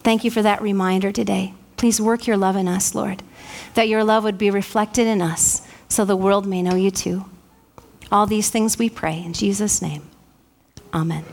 Thank 0.00 0.24
you 0.24 0.30
for 0.30 0.42
that 0.42 0.62
reminder 0.62 1.12
today. 1.12 1.54
Please 1.76 2.00
work 2.00 2.26
your 2.26 2.36
love 2.36 2.56
in 2.56 2.66
us, 2.66 2.94
Lord, 2.94 3.22
that 3.74 3.88
your 3.88 4.02
love 4.02 4.24
would 4.24 4.38
be 4.38 4.50
reflected 4.50 5.06
in 5.06 5.22
us 5.22 5.60
so 5.88 6.04
the 6.04 6.16
world 6.16 6.46
may 6.46 6.62
know 6.62 6.74
you 6.74 6.90
too. 6.90 7.26
All 8.10 8.26
these 8.26 8.50
things 8.50 8.78
we 8.78 8.90
pray 8.90 9.22
in 9.22 9.34
Jesus' 9.34 9.80
name. 9.80 10.08
Amen. 10.92 11.24